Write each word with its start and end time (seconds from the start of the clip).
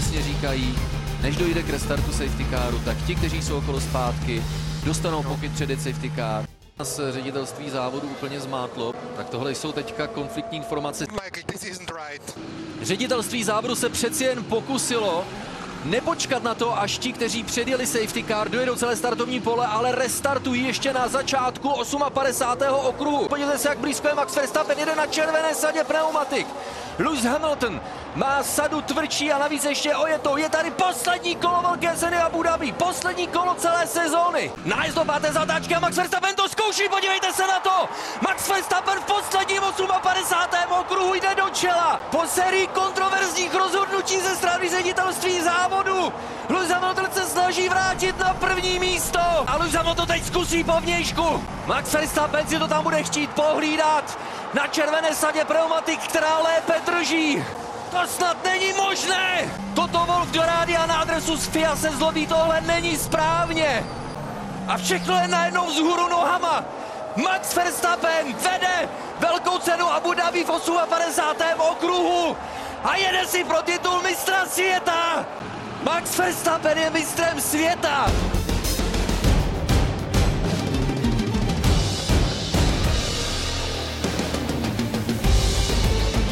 přesně 0.00 0.22
říkají, 0.22 0.78
než 1.22 1.36
dojde 1.36 1.62
k 1.62 1.70
restartu 1.70 2.12
safety 2.12 2.46
caru, 2.50 2.80
tak 2.84 2.96
ti, 3.06 3.14
kteří 3.14 3.42
jsou 3.42 3.58
okolo 3.58 3.80
zpátky, 3.80 4.42
dostanou 4.84 5.22
pokyt 5.22 5.52
předjet 5.52 5.82
safety 5.82 6.12
car. 6.16 6.46
Nás 6.78 7.00
ředitelství 7.10 7.70
závodu 7.70 8.08
úplně 8.08 8.40
zmátlo, 8.40 8.94
tak 9.16 9.28
tohle 9.28 9.54
jsou 9.54 9.72
teďka 9.72 10.06
konfliktní 10.06 10.58
informace. 10.58 11.06
Ředitelství 12.82 13.44
závodu 13.44 13.74
se 13.74 13.88
přeci 13.88 14.24
jen 14.24 14.44
pokusilo 14.44 15.24
nepočkat 15.84 16.42
na 16.42 16.54
to, 16.54 16.80
až 16.80 16.98
ti, 16.98 17.12
kteří 17.12 17.44
předjeli 17.44 17.86
safety 17.86 18.24
car, 18.24 18.50
dojedou 18.50 18.76
celé 18.76 18.96
startovní 18.96 19.40
pole, 19.40 19.66
ale 19.66 19.94
restartují 19.94 20.64
ještě 20.64 20.92
na 20.92 21.08
začátku 21.08 21.72
58. 22.14 22.74
okruhu. 22.74 23.28
Podívejte 23.28 23.58
se, 23.58 23.68
jak 23.68 23.78
blízko 23.78 24.08
je 24.08 24.14
Max 24.14 24.36
Verstappen, 24.36 24.78
jede 24.78 24.96
na 24.96 25.06
červené 25.06 25.54
sadě 25.54 25.84
pneumatik. 25.84 26.46
Lewis 26.98 27.24
Hamilton 27.24 27.80
má 28.14 28.42
sadu 28.42 28.82
tvrdší 28.82 29.32
a 29.32 29.38
navíc 29.38 29.64
ještě 29.64 29.96
ojetou. 29.96 30.36
Je 30.36 30.48
tady 30.48 30.70
poslední 30.70 31.36
kolo 31.36 31.62
velké 31.62 31.96
ceny 31.96 32.16
Abu 32.16 32.42
Dhabi. 32.42 32.72
Poslední 32.72 33.26
kolo 33.26 33.54
celé 33.54 33.86
sezóny. 33.86 34.52
Nájezd 34.64 34.98
páté 35.06 35.32
zatáčky 35.32 35.74
a 35.74 35.80
Max 35.80 35.96
Verstappen 35.96 36.34
to 36.34 36.48
zkouší. 36.48 36.82
Podívejte 36.90 37.32
se 37.32 37.46
na 37.46 37.60
to. 37.60 37.88
Max 38.20 38.48
Verstappen 38.48 39.00
v 39.00 39.04
posledním 39.04 39.62
58. 40.02 40.72
okruhu 40.80 41.14
jde 41.14 41.34
do 41.34 41.48
čela. 41.50 42.00
Po 42.10 42.26
sérii 42.26 42.66
kontroverzních 42.66 43.54
rozhodnutí 43.54 44.20
ze 44.20 44.36
strany 44.36 44.68
ředitelství 44.68 45.40
závodu. 45.40 46.12
Lewis 46.48 46.70
Hamilton 46.70 47.08
se 47.12 47.26
snaží 47.26 47.68
vrátit 47.68 48.18
na 48.18 48.34
první 48.34 48.78
místo. 48.78 49.20
A 49.46 49.56
Lewis 49.56 49.74
Hamilton 49.74 50.06
teď 50.06 50.24
zkusí 50.24 50.64
po 50.64 50.80
vnějšku. 50.80 51.44
Max 51.66 51.92
Verstappen 51.92 52.46
si 52.46 52.58
to 52.58 52.68
tam 52.68 52.84
bude 52.84 53.02
chtít 53.02 53.30
pohlídat 53.30 54.18
na 54.54 54.66
červené 54.66 55.14
sadě 55.14 55.44
pneumatik, 55.44 56.00
která 56.00 56.38
lépe 56.38 56.74
drží. 56.86 57.44
To 57.90 58.06
snad 58.06 58.44
není 58.44 58.72
možné! 58.72 59.50
Toto 59.74 59.98
Wolf 59.98 60.28
do 60.28 60.42
rádia 60.42 60.86
na 60.86 60.96
adresu 61.00 61.36
Sfia 61.36 61.76
se 61.76 61.90
zlobí, 61.90 62.26
tohle 62.26 62.60
není 62.60 62.96
správně! 62.96 63.86
A 64.68 64.76
všechno 64.76 65.18
je 65.18 65.28
najednou 65.28 65.66
vzhůru 65.66 66.08
nohama! 66.08 66.64
Max 67.16 67.54
Verstappen 67.54 68.34
vede 68.34 68.88
velkou 69.18 69.58
cenu 69.58 69.92
Abu 69.92 70.14
Dhabi 70.14 70.44
v 70.44 70.46
58. 70.88 71.60
okruhu 71.60 72.36
a 72.84 72.96
jede 72.96 73.26
si 73.26 73.44
pro 73.44 73.62
titul 73.62 74.02
mistra 74.02 74.46
světa! 74.46 75.26
Max 75.82 76.18
Verstappen 76.18 76.78
je 76.78 76.90
mistrem 76.90 77.40
světa! 77.40 78.06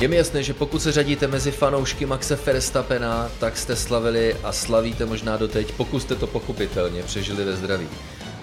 Je 0.00 0.08
mi 0.08 0.16
jasné, 0.16 0.42
že 0.42 0.54
pokud 0.54 0.82
se 0.82 0.92
řadíte 0.92 1.26
mezi 1.26 1.50
fanoušky 1.50 2.06
Maxe 2.06 2.38
Verstappena, 2.46 3.30
tak 3.40 3.56
jste 3.56 3.76
slavili 3.76 4.36
a 4.44 4.52
slavíte 4.52 5.06
možná 5.06 5.36
doteď, 5.36 5.72
pokud 5.72 6.00
jste 6.00 6.14
to 6.14 6.26
pochopitelně 6.26 7.02
přežili 7.02 7.44
ve 7.44 7.56
zdraví. 7.56 7.88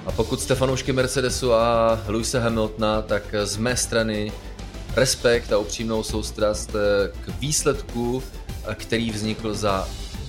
A 0.05 0.11
pokud 0.11 0.41
jste 0.41 0.55
fanoušky 0.55 0.93
Mercedesu 0.93 1.53
a 1.53 1.99
Lewisa 2.07 2.39
Hamiltona, 2.39 3.01
tak 3.01 3.35
z 3.43 3.57
mé 3.57 3.77
strany 3.77 4.31
respekt 4.95 5.53
a 5.53 5.57
upřímnou 5.57 6.03
soustrast 6.03 6.71
k 7.21 7.39
výsledku, 7.39 8.23
který 8.75 9.11
vznikl 9.11 9.53
za 9.53 9.87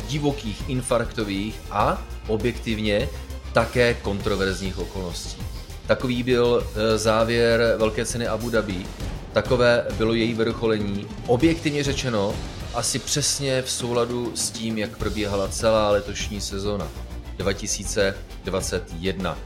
divokých 0.08 0.68
infarktových 0.68 1.60
a 1.70 2.02
objektivně 2.26 3.08
také 3.52 3.94
kontroverzních 3.94 4.78
okolností. 4.78 5.42
Takový 5.86 6.22
byl 6.22 6.66
eh, 6.66 6.98
závěr 6.98 7.74
velké 7.78 8.04
ceny 8.04 8.28
Abu 8.28 8.50
Dhabi, 8.50 8.86
Takové 9.34 9.86
bylo 9.98 10.14
její 10.14 10.34
vrcholení. 10.34 11.06
Objektivně 11.26 11.84
řečeno, 11.84 12.34
asi 12.74 12.98
přesně 12.98 13.62
v 13.62 13.70
souladu 13.70 14.32
s 14.34 14.50
tím, 14.50 14.78
jak 14.78 14.96
probíhala 14.96 15.48
celá 15.48 15.90
letošní 15.90 16.40
sezona 16.40 16.88
2021. 17.36 19.38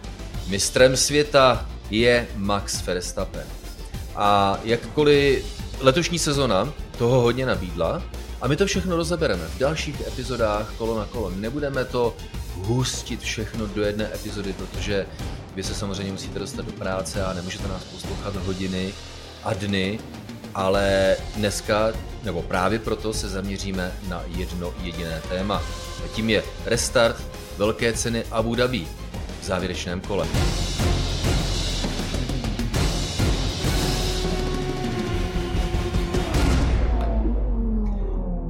Mistrem 0.48 0.96
světa 0.96 1.66
je 1.90 2.28
Max 2.36 2.86
Verstappen. 2.86 3.46
A 4.16 4.58
jakkoliv 4.64 5.44
letošní 5.80 6.18
sezona 6.18 6.72
toho 6.98 7.20
hodně 7.20 7.46
nabídla, 7.46 8.02
a 8.40 8.48
my 8.48 8.56
to 8.56 8.66
všechno 8.66 8.96
rozebereme 8.96 9.48
v 9.48 9.58
dalších 9.58 10.06
epizodách 10.06 10.74
kolo 10.78 10.98
na 10.98 11.04
kolo. 11.04 11.30
Nebudeme 11.30 11.84
to 11.84 12.16
hustit 12.54 13.20
všechno 13.20 13.66
do 13.66 13.82
jedné 13.82 14.14
epizody, 14.14 14.52
protože 14.52 15.06
vy 15.54 15.62
se 15.62 15.74
samozřejmě 15.74 16.12
musíte 16.12 16.38
dostat 16.38 16.66
do 16.66 16.72
práce 16.72 17.24
a 17.24 17.32
nemůžete 17.32 17.68
nás 17.68 17.84
poslouchat 17.84 18.36
hodiny 18.36 18.92
a 19.48 19.54
dny, 19.54 19.98
ale 20.54 21.16
dneska, 21.36 21.92
nebo 22.24 22.42
právě 22.42 22.78
proto 22.78 23.12
se 23.12 23.28
zaměříme 23.28 23.92
na 24.08 24.24
jedno 24.36 24.74
jediné 24.82 25.22
téma. 25.28 25.62
A 26.04 26.08
tím 26.14 26.30
je 26.30 26.42
restart 26.64 27.22
velké 27.56 27.92
ceny 27.92 28.24
Abu 28.30 28.54
Dhabi 28.54 28.86
v 29.40 29.44
závěrečném 29.44 30.00
kole. 30.00 30.26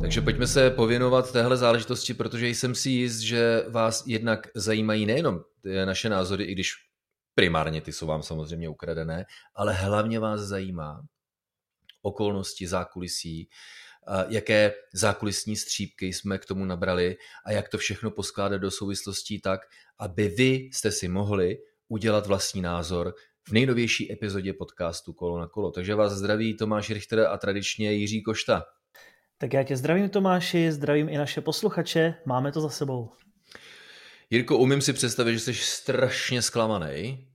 Takže 0.01 0.21
pojďme 0.21 0.47
se 0.47 0.71
pověnovat 0.71 1.33
téhle 1.33 1.57
záležitosti, 1.57 2.15
protože 2.15 2.49
jsem 2.49 2.75
si 2.75 2.91
jist, 2.91 3.19
že 3.19 3.63
vás 3.69 4.03
jednak 4.07 4.49
zajímají 4.55 5.07
nejenom 5.07 5.41
naše 5.85 6.09
názory, 6.09 6.45
i 6.45 6.53
když 6.53 6.88
primárně 7.39 7.81
ty 7.81 7.93
jsou 7.93 8.07
vám 8.07 8.23
samozřejmě 8.23 8.69
ukradené, 8.69 9.25
ale 9.55 9.73
hlavně 9.73 10.21
vás 10.21 10.41
zajímá 10.41 11.03
okolnosti 12.03 12.69
zákulisí, 12.69 13.49
jaké 14.29 14.75
zákulisní 14.95 15.57
střípky 15.57 16.07
jsme 16.07 16.39
k 16.39 16.47
tomu 16.47 16.65
nabrali 16.65 17.17
a 17.47 17.53
jak 17.53 17.69
to 17.69 17.79
všechno 17.79 18.11
poskládat 18.11 18.59
do 18.59 18.71
souvislostí 18.71 19.41
tak, 19.41 19.61
aby 19.99 20.29
vy 20.29 20.71
jste 20.73 20.91
si 20.91 21.09
mohli 21.09 21.57
udělat 21.89 22.27
vlastní 22.27 22.63
názor 22.63 23.15
v 23.49 23.53
nejnovější 23.53 24.13
epizodě 24.13 24.53
podcastu 24.53 25.13
Kolo 25.13 25.39
na 25.39 25.47
kolo. 25.47 25.71
Takže 25.71 25.95
vás 25.95 26.13
zdraví 26.13 26.57
Tomáš 26.57 26.91
Richter 26.91 27.21
a 27.21 27.39
tradičně 27.39 27.93
Jiří 27.93 28.23
Košta. 28.23 28.65
Tak 29.39 29.53
já 29.53 29.63
tě 29.63 29.77
zdravím 29.77 30.11
Tomáši, 30.11 30.73
zdravím 30.73 31.09
i 31.09 31.19
naše 31.19 31.41
posluchače, 31.41 32.15
máme 32.27 32.53
to 32.53 32.61
za 32.61 32.69
sebou. 32.69 33.11
Jirko, 34.31 34.59
umím 34.59 34.81
si 34.81 34.93
představit, 34.93 35.33
že 35.33 35.41
jsi 35.41 35.55
strašně 35.55 36.43
zklamaný, 36.43 37.29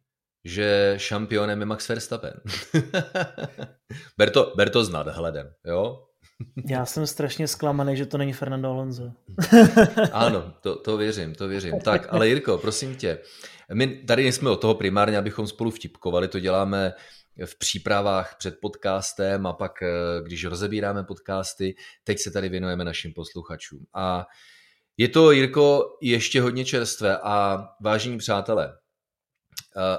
že 0.45 0.93
šampionem 0.97 1.59
je 1.59 1.65
Max 1.65 1.89
Verstappen. 1.89 2.33
ber, 4.17 4.29
to, 4.29 4.53
ber 4.57 4.69
to 4.69 4.85
s 4.85 4.89
nadhledem, 4.89 5.53
jo? 5.65 6.07
Já 6.69 6.85
jsem 6.85 7.07
strašně 7.07 7.47
zklamaný, 7.47 7.97
že 7.97 8.05
to 8.05 8.17
není 8.17 8.33
Fernando 8.33 8.69
Alonso. 8.69 9.11
ano, 10.11 10.53
to, 10.61 10.75
to 10.75 10.97
věřím, 10.97 11.35
to 11.35 11.47
věřím. 11.47 11.79
Tak, 11.79 12.07
ale 12.09 12.27
Jirko, 12.27 12.57
prosím 12.57 12.95
tě, 12.95 13.19
my 13.73 13.87
tady 13.87 14.31
jsme 14.31 14.49
od 14.49 14.61
toho 14.61 14.75
primárně, 14.75 15.17
abychom 15.17 15.47
spolu 15.47 15.71
vtipkovali, 15.71 16.27
to 16.27 16.39
děláme 16.39 16.93
v 17.45 17.59
přípravách 17.59 18.35
před 18.37 18.57
podcastem 18.61 19.47
a 19.47 19.53
pak, 19.53 19.81
eh, 19.81 19.87
když 20.23 20.45
rozebíráme 20.45 21.03
podcasty, 21.03 21.75
teď 22.03 22.19
se 22.19 22.31
tady 22.31 22.49
věnujeme 22.49 22.83
našim 22.83 23.13
posluchačům. 23.13 23.85
A 23.93 24.25
je 24.97 25.07
to, 25.07 25.31
Jirko, 25.31 25.97
ještě 26.01 26.41
hodně 26.41 26.65
čerstvé 26.65 27.17
a 27.17 27.67
vážení 27.81 28.17
přátelé, 28.17 28.77
eh, 29.77 29.97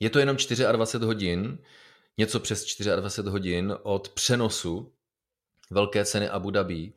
je 0.00 0.10
to 0.10 0.18
jenom 0.18 0.36
24 0.36 1.06
hodin, 1.06 1.58
něco 2.18 2.40
přes 2.40 2.64
24 2.78 3.30
hodin 3.30 3.76
od 3.82 4.08
přenosu 4.08 4.92
velké 5.70 6.04
ceny 6.04 6.28
Abu 6.28 6.50
Dhabi 6.50 6.92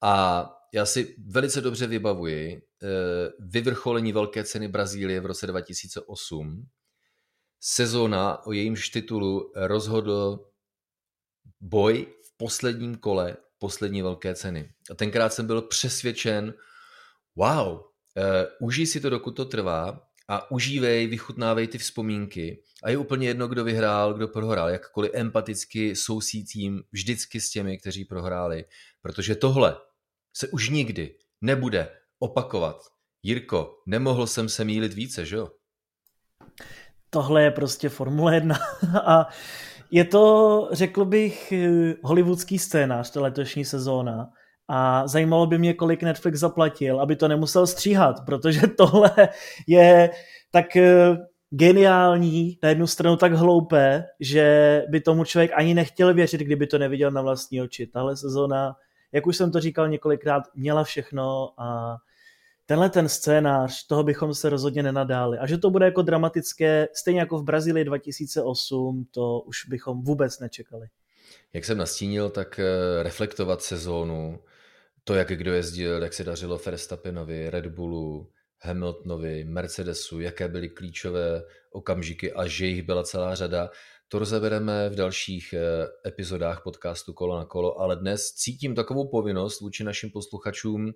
a 0.00 0.44
já 0.72 0.86
si 0.86 1.16
velice 1.26 1.60
dobře 1.60 1.86
vybavuji 1.86 2.62
eh, 2.82 2.86
vyvrcholení 3.38 4.12
velké 4.12 4.44
ceny 4.44 4.68
Brazílie 4.68 5.20
v 5.20 5.26
roce 5.26 5.46
2008. 5.46 6.68
Sezóna 7.60 8.46
o 8.46 8.52
jejímž 8.52 8.88
titulu 8.88 9.52
rozhodl 9.54 10.50
boj 11.60 12.06
v 12.22 12.36
posledním 12.36 12.96
kole 12.96 13.36
poslední 13.58 14.02
velké 14.02 14.34
ceny. 14.34 14.72
A 14.90 14.94
tenkrát 14.94 15.32
jsem 15.32 15.46
byl 15.46 15.62
přesvědčen, 15.62 16.54
wow, 17.36 17.80
eh, 18.16 18.46
užij 18.60 18.86
si 18.86 19.00
to, 19.00 19.10
dokud 19.10 19.36
to 19.36 19.44
trvá, 19.44 20.08
a 20.28 20.50
užívej, 20.50 21.06
vychutnávej 21.06 21.68
ty 21.68 21.78
vzpomínky. 21.78 22.62
A 22.82 22.90
je 22.90 22.96
úplně 22.96 23.28
jedno, 23.28 23.48
kdo 23.48 23.64
vyhrál, 23.64 24.14
kdo 24.14 24.28
prohrál, 24.28 24.68
jakkoliv 24.68 25.10
empaticky 25.14 25.96
sousítím 25.96 26.82
vždycky 26.92 27.40
s 27.40 27.50
těmi, 27.50 27.78
kteří 27.78 28.04
prohráli. 28.04 28.64
Protože 29.02 29.34
tohle 29.34 29.76
se 30.36 30.48
už 30.48 30.68
nikdy 30.68 31.14
nebude 31.40 31.88
opakovat. 32.18 32.82
Jirko, 33.22 33.82
nemohl 33.86 34.26
jsem 34.26 34.48
se 34.48 34.64
mílit 34.64 34.94
více, 34.94 35.26
že 35.26 35.36
jo? 35.36 35.50
Tohle 37.10 37.42
je 37.42 37.50
prostě 37.50 37.88
Formule 37.88 38.34
1 38.34 38.56
a 39.06 39.28
je 39.90 40.04
to, 40.04 40.68
řekl 40.72 41.04
bych, 41.04 41.52
hollywoodský 42.02 42.58
scénář, 42.58 43.10
ta 43.10 43.20
letošní 43.20 43.64
sezóna. 43.64 44.30
A 44.68 45.08
zajímalo 45.08 45.46
by 45.46 45.58
mě, 45.58 45.74
kolik 45.74 46.02
Netflix 46.02 46.38
zaplatil, 46.38 47.00
aby 47.00 47.16
to 47.16 47.28
nemusel 47.28 47.66
stříhat, 47.66 48.24
protože 48.26 48.66
tohle 48.76 49.10
je 49.66 50.10
tak 50.50 50.76
eh, 50.76 51.16
geniální, 51.50 52.58
na 52.62 52.68
jednu 52.68 52.86
stranu 52.86 53.16
tak 53.16 53.32
hloupé, 53.32 54.04
že 54.20 54.82
by 54.88 55.00
tomu 55.00 55.24
člověk 55.24 55.50
ani 55.54 55.74
nechtěl 55.74 56.14
věřit, 56.14 56.40
kdyby 56.40 56.66
to 56.66 56.78
neviděl 56.78 57.10
na 57.10 57.22
vlastní 57.22 57.62
oči. 57.62 57.86
Tahle 57.86 58.16
sezóna 58.16 58.76
jak 59.12 59.26
už 59.26 59.36
jsem 59.36 59.52
to 59.52 59.60
říkal 59.60 59.88
několikrát, 59.88 60.42
měla 60.54 60.84
všechno 60.84 61.50
a 61.58 61.96
tenhle 62.68 62.90
ten 62.90 63.08
scénář, 63.08 63.86
toho 63.86 64.02
bychom 64.02 64.34
se 64.34 64.48
rozhodně 64.48 64.82
nenadáli. 64.82 65.38
A 65.38 65.46
že 65.46 65.58
to 65.58 65.70
bude 65.70 65.84
jako 65.84 66.02
dramatické, 66.02 66.88
stejně 66.92 67.20
jako 67.20 67.38
v 67.38 67.44
Brazílii 67.44 67.84
2008, 67.84 69.06
to 69.10 69.40
už 69.40 69.64
bychom 69.68 70.02
vůbec 70.02 70.38
nečekali. 70.38 70.86
Jak 71.52 71.64
jsem 71.64 71.78
nastínil, 71.78 72.30
tak 72.30 72.58
eh, 72.58 73.02
reflektovat 73.02 73.62
sezónu, 73.62 74.38
to, 75.04 75.14
jak 75.14 75.28
kdo 75.28 75.52
jezdil, 75.52 76.02
jak 76.02 76.12
se 76.12 76.24
dařilo 76.24 76.60
Verstappenovi, 76.66 77.50
Red 77.50 77.66
Bullu, 77.66 78.30
Hamiltonovi, 78.62 79.44
Mercedesu, 79.44 80.20
jaké 80.20 80.48
byly 80.48 80.68
klíčové 80.68 81.42
okamžiky 81.72 82.32
a 82.32 82.46
že 82.46 82.66
jich 82.66 82.82
byla 82.82 83.02
celá 83.02 83.34
řada, 83.34 83.70
to 84.08 84.18
rozebereme 84.18 84.88
v 84.88 84.94
dalších 84.94 85.52
eh, 85.52 85.86
epizodách 86.08 86.62
podcastu 86.64 87.12
Kolo 87.12 87.38
na 87.38 87.44
kolo, 87.44 87.80
ale 87.80 87.96
dnes 87.96 88.32
cítím 88.32 88.74
takovou 88.74 89.08
povinnost 89.08 89.60
vůči 89.60 89.84
našim 89.84 90.10
posluchačům 90.10 90.92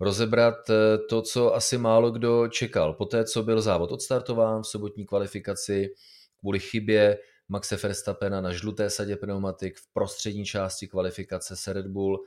rozebrat 0.00 0.70
eh, 0.70 0.98
to, 0.98 1.22
co 1.22 1.54
asi 1.54 1.78
málo 1.78 2.10
kdo 2.10 2.48
čekal. 2.48 2.94
Poté, 2.94 3.24
co 3.24 3.42
byl 3.42 3.60
závod 3.60 3.92
odstartován 3.92 4.62
v 4.62 4.66
sobotní 4.66 5.06
kvalifikaci 5.06 5.94
kvůli 6.40 6.60
chybě 6.60 7.18
Maxe 7.48 7.76
Verstappena 7.76 8.40
na 8.40 8.52
žluté 8.52 8.90
sadě 8.90 9.16
pneumatik 9.16 9.78
v 9.78 9.92
prostřední 9.92 10.44
části 10.44 10.88
kvalifikace 10.88 11.56
se 11.56 11.72
Red 11.72 11.86
Bull 11.86 12.24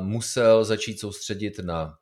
musel 0.00 0.64
začít 0.64 1.00
soustředit 1.00 1.58
na 1.58 1.94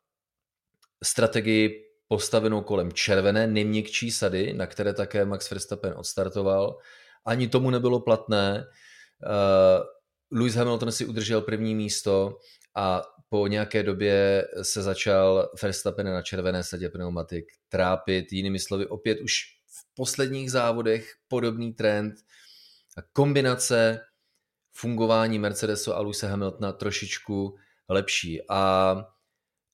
strategii 1.04 1.84
postavenou 2.08 2.60
kolem 2.60 2.92
červené, 2.92 3.46
nejměkčí 3.46 4.10
sady, 4.10 4.52
na 4.52 4.66
které 4.66 4.94
také 4.94 5.24
Max 5.24 5.50
Verstappen 5.50 5.94
odstartoval. 5.96 6.78
Ani 7.24 7.48
tomu 7.48 7.70
nebylo 7.70 8.00
platné. 8.00 8.64
Lewis 10.32 10.54
Hamilton 10.54 10.92
si 10.92 11.06
udržel 11.06 11.40
první 11.40 11.74
místo 11.74 12.38
a 12.74 13.02
po 13.28 13.46
nějaké 13.46 13.82
době 13.82 14.44
se 14.62 14.82
začal 14.82 15.50
Verstappen 15.62 16.06
na 16.06 16.22
červené 16.22 16.64
sadě 16.64 16.88
pneumatik 16.88 17.44
trápit. 17.68 18.32
Jinými 18.32 18.58
slovy, 18.58 18.86
opět 18.86 19.20
už 19.20 19.42
v 19.66 19.94
posledních 19.94 20.50
závodech 20.50 21.14
podobný 21.28 21.72
trend. 21.72 22.14
Kombinace 23.12 24.00
fungování 24.72 25.38
Mercedesu 25.38 25.94
a 25.94 26.00
Lewisa 26.00 26.28
Hamiltona 26.28 26.72
trošičku 26.72 27.56
lepší. 27.88 28.40
A 28.48 28.94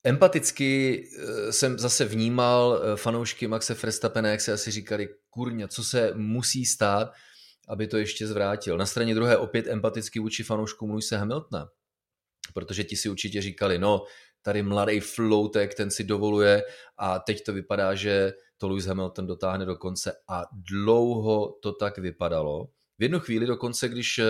empaticky 0.03 1.03
eh, 1.03 1.53
jsem 1.53 1.79
zase 1.79 2.05
vnímal 2.05 2.81
eh, 2.83 2.97
fanoušky 2.97 3.47
Maxe 3.47 3.73
Verstappena, 3.73 4.29
jak 4.29 4.41
se 4.41 4.53
asi 4.53 4.71
říkali, 4.71 5.09
kurňa, 5.29 5.67
co 5.67 5.83
se 5.83 6.13
musí 6.15 6.65
stát, 6.65 7.13
aby 7.67 7.87
to 7.87 7.97
ještě 7.97 8.27
zvrátil. 8.27 8.77
Na 8.77 8.85
straně 8.85 9.15
druhé 9.15 9.37
opět 9.37 9.67
empaticky 9.67 10.19
vůči 10.19 10.43
fanouškům 10.43 10.89
Lewisa 10.89 11.17
Hamiltona, 11.17 11.69
protože 12.53 12.83
ti 12.83 12.95
si 12.95 13.09
určitě 13.09 13.41
říkali, 13.41 13.79
no, 13.79 14.03
tady 14.41 14.63
mladý 14.63 14.99
floutek, 14.99 15.73
ten 15.73 15.91
si 15.91 16.03
dovoluje 16.03 16.63
a 16.97 17.19
teď 17.19 17.43
to 17.43 17.53
vypadá, 17.53 17.95
že 17.95 18.33
to 18.57 18.67
Lewis 18.67 18.85
Hamilton 18.85 19.27
dotáhne 19.27 19.65
do 19.65 19.75
konce 19.75 20.13
a 20.27 20.43
dlouho 20.51 21.57
to 21.61 21.71
tak 21.71 21.97
vypadalo. 21.97 22.67
V 22.99 23.03
jednu 23.03 23.19
chvíli 23.19 23.45
dokonce, 23.45 23.89
když 23.89 24.19
eh, 24.19 24.25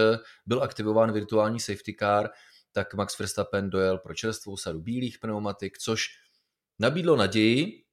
byl 0.46 0.64
aktivován 0.64 1.12
virtuální 1.12 1.60
safety 1.60 1.96
car, 2.00 2.30
tak 2.72 2.94
Max 2.94 3.20
Verstappen 3.20 3.70
dojel 3.70 3.98
pro 3.98 4.14
čerstvou 4.14 4.58
sadu 4.58 4.80
bílých 4.80 5.20
pneumatik, 5.20 5.78
což 5.78 6.06
nabídlo 6.80 7.16
naději, 7.16 7.84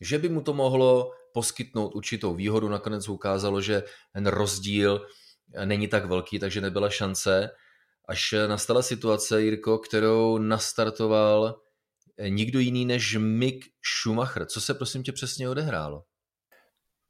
že 0.00 0.18
by 0.18 0.28
mu 0.28 0.40
to 0.40 0.54
mohlo 0.54 1.10
poskytnout 1.32 1.94
určitou 1.94 2.34
výhodu. 2.34 2.68
Nakonec 2.68 3.08
ukázalo, 3.08 3.60
že 3.60 3.82
ten 4.12 4.26
rozdíl 4.26 5.06
není 5.64 5.88
tak 5.88 6.04
velký, 6.04 6.38
takže 6.38 6.60
nebyla 6.60 6.90
šance. 6.90 7.50
Až 8.08 8.34
nastala 8.46 8.82
situace, 8.82 9.42
Jirko, 9.42 9.78
kterou 9.78 10.38
nastartoval 10.38 11.60
nikdo 12.28 12.58
jiný 12.58 12.84
než 12.84 13.16
Mick 13.16 13.64
Schumacher. 14.00 14.46
Co 14.46 14.60
se 14.60 14.74
prosím 14.74 15.02
tě 15.02 15.12
přesně 15.12 15.48
odehrálo? 15.48 16.02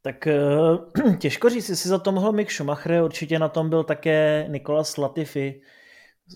Tak 0.02 0.26
eh, 0.26 0.38
těžko 1.18 1.50
říct, 1.50 1.68
jestli 1.68 1.90
za 1.90 1.98
to 1.98 2.12
mohl 2.12 2.32
Mick 2.32 2.50
Schumacher, 2.50 3.02
určitě 3.02 3.38
na 3.38 3.48
tom 3.48 3.70
byl 3.70 3.84
také 3.84 4.46
Nikolas 4.48 4.96
Latifi, 4.96 5.60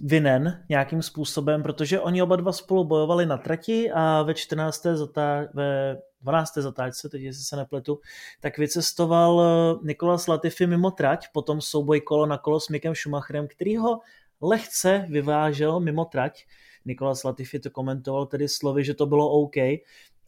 vinen 0.03 0.65
nějakým 0.69 1.03
způsobem, 1.03 1.63
protože 1.63 2.01
oni 2.01 2.23
oba 2.23 2.37
dva 2.37 2.53
spolu 2.53 2.85
bojovali 2.85 3.27
na 3.27 3.37
trati 3.37 3.91
a 3.91 4.23
ve 4.23 4.35
14. 4.35 4.87
Zatá- 4.87 5.49
ve 5.55 5.99
12. 6.21 6.55
zatáčce, 6.55 7.09
teď 7.09 7.23
jestli 7.23 7.45
se 7.45 7.57
nepletu, 7.57 8.01
tak 8.41 8.59
vycestoval 8.59 9.43
eh, 9.43 9.79
Nikolas 9.87 10.27
Latifi 10.27 10.67
mimo 10.67 10.91
trať, 10.91 11.27
potom 11.33 11.61
souboj 11.61 12.01
kolo 12.01 12.27
na 12.27 12.39
kolo 12.39 12.61
s 12.61 12.69
Mikem 12.69 12.95
Schumacherem, 12.95 13.49
který 13.49 13.77
ho 13.77 14.01
lehce 14.41 15.07
vyvážel 15.09 15.81
mimo 15.81 16.05
trať. 16.05 16.47
Nikolas 16.85 17.25
Latifi 17.25 17.59
to 17.59 17.71
komentoval 17.71 18.27
tedy 18.27 18.49
slovy, 18.49 18.85
že 18.85 18.95
to 18.95 19.07
bylo 19.07 19.31
OK, 19.31 19.57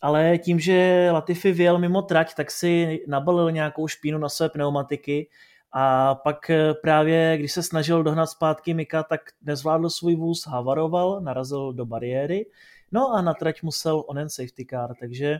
ale 0.01 0.39
tím, 0.39 0.61
že 0.61 1.09
Latifi 1.13 1.53
vyjel 1.53 1.79
mimo 1.79 2.03
trať, 2.03 2.35
tak 2.35 2.51
si 2.51 3.01
nabalil 3.07 3.51
nějakou 3.51 3.89
špínu 3.89 4.19
na 4.19 4.29
své 4.29 4.49
pneumatiky 4.49 5.29
a 5.73 6.15
pak 6.15 6.51
eh, 6.51 6.75
právě, 6.75 7.39
když 7.39 7.53
se 7.53 7.63
snažil 7.63 8.03
dohnat 8.03 8.31
zpátky 8.31 8.75
Mika, 8.75 9.03
tak 9.03 9.21
nezvládl 9.43 9.91
svůj 9.91 10.17
vůz, 10.17 10.47
havaroval, 10.47 11.21
narazil 11.21 11.73
do 11.73 11.87
bariéry, 11.87 12.47
no 12.93 13.13
a 13.13 13.23
na 13.23 13.35
trať 13.35 13.63
musel 13.63 14.05
onen 14.07 14.29
safety 14.29 14.67
car, 14.71 14.95
takže 15.01 15.39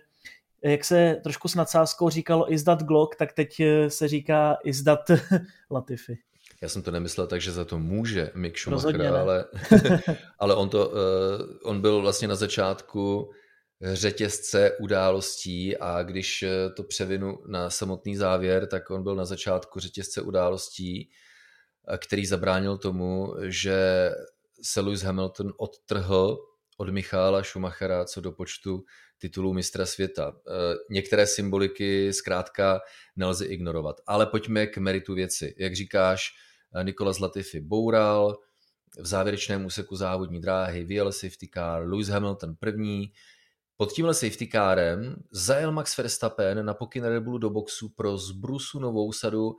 jak 0.65 0.85
se 0.85 1.21
trošku 1.23 1.49
s 1.49 1.55
nadsázkou 1.55 2.09
říkalo 2.09 2.53
is 2.53 2.65
that 2.65 2.83
Glock, 2.83 3.17
tak 3.17 3.33
teď 3.33 3.61
eh, 3.61 3.91
se 3.91 4.09
říká 4.09 4.57
is 4.65 4.83
that 4.83 5.11
Latifi. 5.71 6.19
Já 6.63 6.69
jsem 6.69 6.83
to 6.83 6.91
nemyslel 6.91 7.27
tak, 7.27 7.41
že 7.41 7.53
za 7.53 7.65
to 7.65 7.79
může 7.79 8.31
Mick 8.35 8.59
Schumacher, 8.59 9.07
ale, 9.07 9.45
ale 10.39 10.55
on, 10.55 10.69
to, 10.69 10.89
uh, 10.89 10.97
on 11.63 11.81
byl 11.81 12.01
vlastně 12.01 12.29
na 12.29 12.35
začátku 12.35 13.31
řetězce 13.83 14.77
událostí 14.81 15.77
a 15.77 16.03
když 16.03 16.43
eh, 16.43 16.71
to 16.77 16.83
převinu 16.83 17.39
na 17.47 17.71
samotný 17.71 18.17
závěr, 18.17 18.67
tak 18.67 18.91
on 18.91 19.03
byl 19.03 19.15
na 19.15 19.25
začátku 19.25 19.81
řetězce 19.81 20.23
událostí, 20.23 21.11
eh, 21.89 21.99
který 21.99 22.27
zabránil 22.27 22.79
tomu, 22.79 23.35
že 23.43 24.11
se 24.63 24.81
Lewis 24.81 25.03
Hamilton 25.03 25.53
odtrhl 25.57 26.39
od 26.77 26.89
Michála 26.89 27.43
Schumachera 27.43 28.05
co 28.05 28.21
do 28.21 28.33
počtu 28.33 28.85
titulů 29.19 29.53
mistra 29.53 29.87
světa. 29.87 30.33
Eh, 30.49 30.53
některé 30.91 31.27
symboliky 31.27 32.13
zkrátka 32.13 32.81
nelze 33.17 33.47
ignorovat. 33.47 33.97
Ale 34.07 34.27
pojďme 34.27 34.67
k 34.67 34.79
meritu 34.79 35.15
věci. 35.15 35.55
Jak 35.59 35.77
říkáš, 35.77 36.31
Nikola 36.83 37.13
Latifi 37.21 37.61
boural, 37.61 38.39
v 38.99 39.07
závěrečném 39.07 39.65
úseku 39.65 39.97
závodní 39.97 40.41
dráhy 40.41 40.85
vyjel 40.85 41.13
safety 41.13 41.49
car, 41.55 41.89
Lewis 41.89 42.09
Hamilton 42.09 42.57
první, 42.61 43.13
pod 43.77 43.93
tímhle 43.93 44.15
safety 44.15 44.47
kárem 44.47 45.17
zajel 45.31 45.73
Max 45.73 45.97
Verstappen 45.97 46.65
na 46.65 46.75
pokyn 46.75 47.05
Red 47.05 47.23
Bullu 47.23 47.39
do 47.39 47.51
boxu 47.51 47.89
pro 47.89 48.19
zbrusu 48.19 48.79
novou 48.79 49.13
sadu 49.13 49.57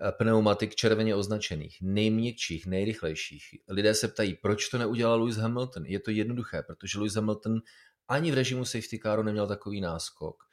eh, 0.00 0.12
pneumatik 0.12 0.74
červeně 0.74 1.14
označených, 1.14 1.78
nejměkčích, 1.82 2.66
nejrychlejších. 2.66 3.42
Lidé 3.68 3.94
se 3.94 4.08
ptají, 4.08 4.34
proč 4.34 4.68
to 4.68 4.78
neudělal 4.78 5.20
Lewis 5.20 5.36
Hamilton. 5.36 5.86
Je 5.86 6.00
to 6.00 6.10
jednoduché, 6.10 6.62
protože 6.62 6.98
Lewis 6.98 7.14
Hamilton 7.14 7.60
ani 8.08 8.30
v 8.30 8.34
režimu 8.34 8.64
safety 8.64 8.98
caru 8.98 9.22
neměl 9.22 9.46
takový 9.46 9.80
náskok, 9.80 10.44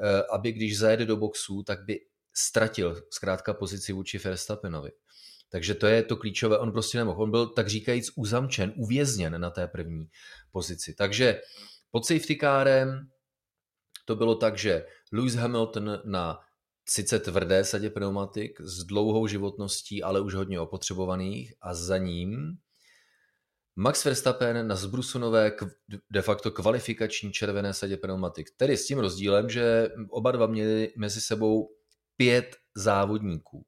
eh, 0.00 0.22
aby 0.32 0.52
když 0.52 0.78
zajede 0.78 1.06
do 1.06 1.16
boxu, 1.16 1.62
tak 1.62 1.84
by 1.84 2.00
ztratil 2.34 3.02
zkrátka 3.10 3.54
pozici 3.54 3.92
vůči 3.92 4.18
Verstappenovi. 4.18 4.90
Takže 5.52 5.74
to 5.74 5.86
je 5.86 6.02
to 6.02 6.16
klíčové, 6.16 6.58
on 6.58 6.72
prostě 6.72 6.98
nemohl. 6.98 7.22
On 7.22 7.30
byl 7.30 7.46
tak 7.46 7.68
říkajíc 7.68 8.10
uzamčen, 8.16 8.72
uvězněn 8.76 9.40
na 9.40 9.50
té 9.50 9.66
první 9.66 10.08
pozici. 10.52 10.94
Takže 10.94 11.40
pod 11.90 12.06
safety 12.06 12.36
kárem 12.36 13.08
to 14.04 14.16
bylo 14.16 14.34
tak, 14.34 14.58
že 14.58 14.86
Lewis 15.12 15.34
Hamilton 15.34 16.00
na 16.04 16.38
sice 16.88 17.18
tvrdé 17.18 17.64
sadě 17.64 17.90
pneumatik 17.90 18.60
s 18.60 18.84
dlouhou 18.84 19.26
životností, 19.26 20.02
ale 20.02 20.20
už 20.20 20.34
hodně 20.34 20.60
opotřebovaných 20.60 21.54
a 21.60 21.74
za 21.74 21.98
ním 21.98 22.58
Max 23.76 24.04
Verstappen 24.04 24.66
na 24.66 24.76
zbrusunové 24.76 25.52
de 26.10 26.22
facto 26.22 26.50
kvalifikační 26.50 27.32
červené 27.32 27.74
sadě 27.74 27.96
pneumatik. 27.96 28.50
Tedy 28.56 28.76
s 28.76 28.86
tím 28.86 28.98
rozdílem, 28.98 29.50
že 29.50 29.88
oba 30.10 30.32
dva 30.32 30.46
měli 30.46 30.92
mezi 30.96 31.20
sebou 31.20 31.68
pět 32.16 32.56
závodníků. 32.76 33.66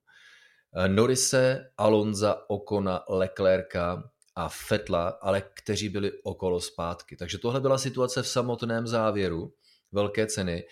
Norise, 0.86 1.70
Alonza, 1.78 2.44
Okona, 2.48 3.04
Leclerca 3.08 4.10
a 4.36 4.48
Fetla, 4.48 5.08
ale 5.08 5.42
kteří 5.54 5.88
byli 5.88 6.12
okolo 6.22 6.60
zpátky. 6.60 7.16
Takže 7.16 7.38
tohle 7.38 7.60
byla 7.60 7.78
situace 7.78 8.22
v 8.22 8.28
samotném 8.28 8.86
závěru, 8.86 9.54
velké 9.92 10.26
ceny. 10.26 10.64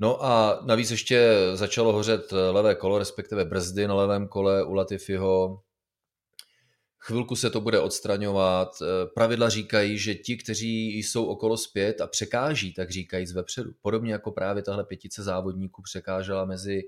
No 0.00 0.24
a 0.24 0.60
navíc 0.66 0.90
ještě 0.90 1.34
začalo 1.54 1.92
hořet 1.92 2.32
levé 2.32 2.74
kolo, 2.74 2.98
respektive 2.98 3.44
brzdy 3.44 3.88
na 3.88 3.94
levém 3.94 4.28
kole 4.28 4.64
u 4.64 4.74
Latifiho. 4.74 5.62
Chvilku 6.98 7.36
se 7.36 7.50
to 7.50 7.60
bude 7.60 7.80
odstraňovat. 7.80 8.68
Pravidla 9.14 9.48
říkají, 9.48 9.98
že 9.98 10.14
ti, 10.14 10.36
kteří 10.36 10.98
jsou 10.98 11.26
okolo 11.26 11.56
zpět 11.56 12.00
a 12.00 12.06
překáží, 12.06 12.74
tak 12.74 12.90
říkají 12.90 13.26
z 13.26 13.32
vepředu. 13.32 13.70
Podobně 13.82 14.12
jako 14.12 14.32
právě 14.32 14.62
tahle 14.62 14.84
pětice 14.84 15.22
závodníků 15.22 15.82
překážela 15.82 16.44
mezi 16.44 16.82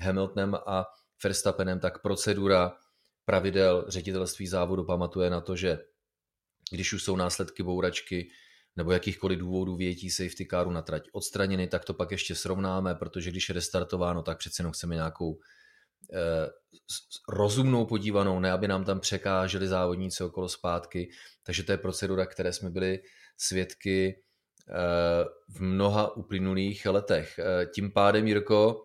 Hamiltonem 0.00 0.54
a 0.54 0.86
Verstappenem, 1.24 1.80
tak 1.80 2.02
procedura 2.02 2.72
pravidel 3.24 3.84
ředitelství 3.88 4.46
závodu 4.46 4.84
pamatuje 4.84 5.30
na 5.30 5.40
to, 5.40 5.56
že 5.56 5.78
když 6.70 6.92
už 6.92 7.02
jsou 7.02 7.16
následky 7.16 7.62
bouračky 7.62 8.30
nebo 8.76 8.92
jakýchkoliv 8.92 9.38
důvodů 9.38 9.76
větí 9.76 10.10
safety 10.10 10.46
caru 10.50 10.70
na 10.70 10.82
trať 10.82 11.02
odstraněny, 11.12 11.66
tak 11.66 11.84
to 11.84 11.94
pak 11.94 12.10
ještě 12.10 12.34
srovnáme, 12.34 12.94
protože 12.94 13.30
když 13.30 13.48
je 13.48 13.52
restartováno, 13.52 14.22
tak 14.22 14.38
přece 14.38 14.60
jenom 14.60 14.72
chceme 14.72 14.94
nějakou 14.94 15.38
eh, 16.12 16.48
rozumnou 17.28 17.86
podívanou, 17.86 18.40
ne 18.40 18.52
aby 18.52 18.68
nám 18.68 18.84
tam 18.84 19.00
překáželi 19.00 19.68
závodníci 19.68 20.24
okolo 20.24 20.48
zpátky. 20.48 21.10
Takže 21.42 21.62
to 21.62 21.72
je 21.72 21.78
procedura, 21.78 22.26
které 22.26 22.52
jsme 22.52 22.70
byli 22.70 23.02
svědky 23.36 24.22
eh, 24.68 25.24
v 25.48 25.60
mnoha 25.60 26.16
uplynulých 26.16 26.86
letech. 26.86 27.38
Eh, 27.38 27.66
tím 27.66 27.92
pádem, 27.92 28.26
Jirko, 28.26 28.84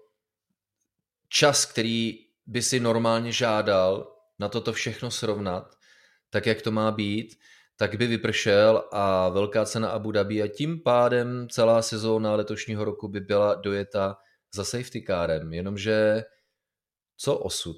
čas, 1.30 1.66
který 1.66 2.23
by 2.46 2.62
si 2.62 2.80
normálně 2.80 3.32
žádal 3.32 4.16
na 4.40 4.50
toto 4.50 4.74
všechno 4.74 5.12
srovnat, 5.12 5.76
tak 6.30 6.46
jak 6.46 6.62
to 6.62 6.72
má 6.72 6.92
být, 6.92 7.36
tak 7.78 7.96
by 7.96 8.08
vypršel 8.08 8.90
a 8.92 9.30
velká 9.30 9.66
cena 9.66 9.90
Abu 9.90 10.12
Dhabi 10.12 10.42
a 10.42 10.48
tím 10.48 10.82
pádem 10.84 11.48
celá 11.50 11.82
sezóna 11.82 12.36
letošního 12.36 12.86
roku 12.86 13.08
by 13.08 13.20
byla 13.20 13.56
dojeta 13.56 14.18
za 14.56 14.64
safety 14.66 15.04
cárem. 15.08 15.54
Jenomže 15.54 16.24
co 17.18 17.38
osud? 17.38 17.78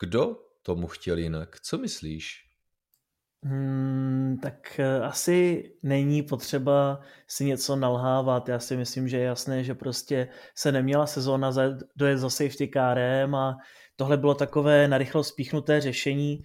Kdo 0.00 0.36
tomu 0.62 0.86
chtěl 0.86 1.18
jinak? 1.18 1.60
Co 1.60 1.78
myslíš? 1.78 2.44
Hmm, 3.42 4.38
tak 4.42 4.80
eh, 4.80 5.00
asi 5.00 5.64
není 5.82 6.22
potřeba 6.22 7.00
si 7.26 7.44
něco 7.44 7.76
nalhávat. 7.76 8.48
Já 8.48 8.58
si 8.58 8.76
myslím, 8.76 9.08
že 9.08 9.16
je 9.16 9.24
jasné, 9.24 9.64
že 9.64 9.74
prostě 9.74 10.28
se 10.54 10.72
neměla 10.72 11.06
sezóna 11.06 11.52
dojet 11.96 12.18
za 12.18 12.30
safety 12.30 12.68
kárem 12.68 13.34
a 13.34 13.56
tohle 13.96 14.16
bylo 14.16 14.34
takové 14.34 14.88
narychlo 14.88 15.24
spíchnuté 15.24 15.80
řešení. 15.80 16.42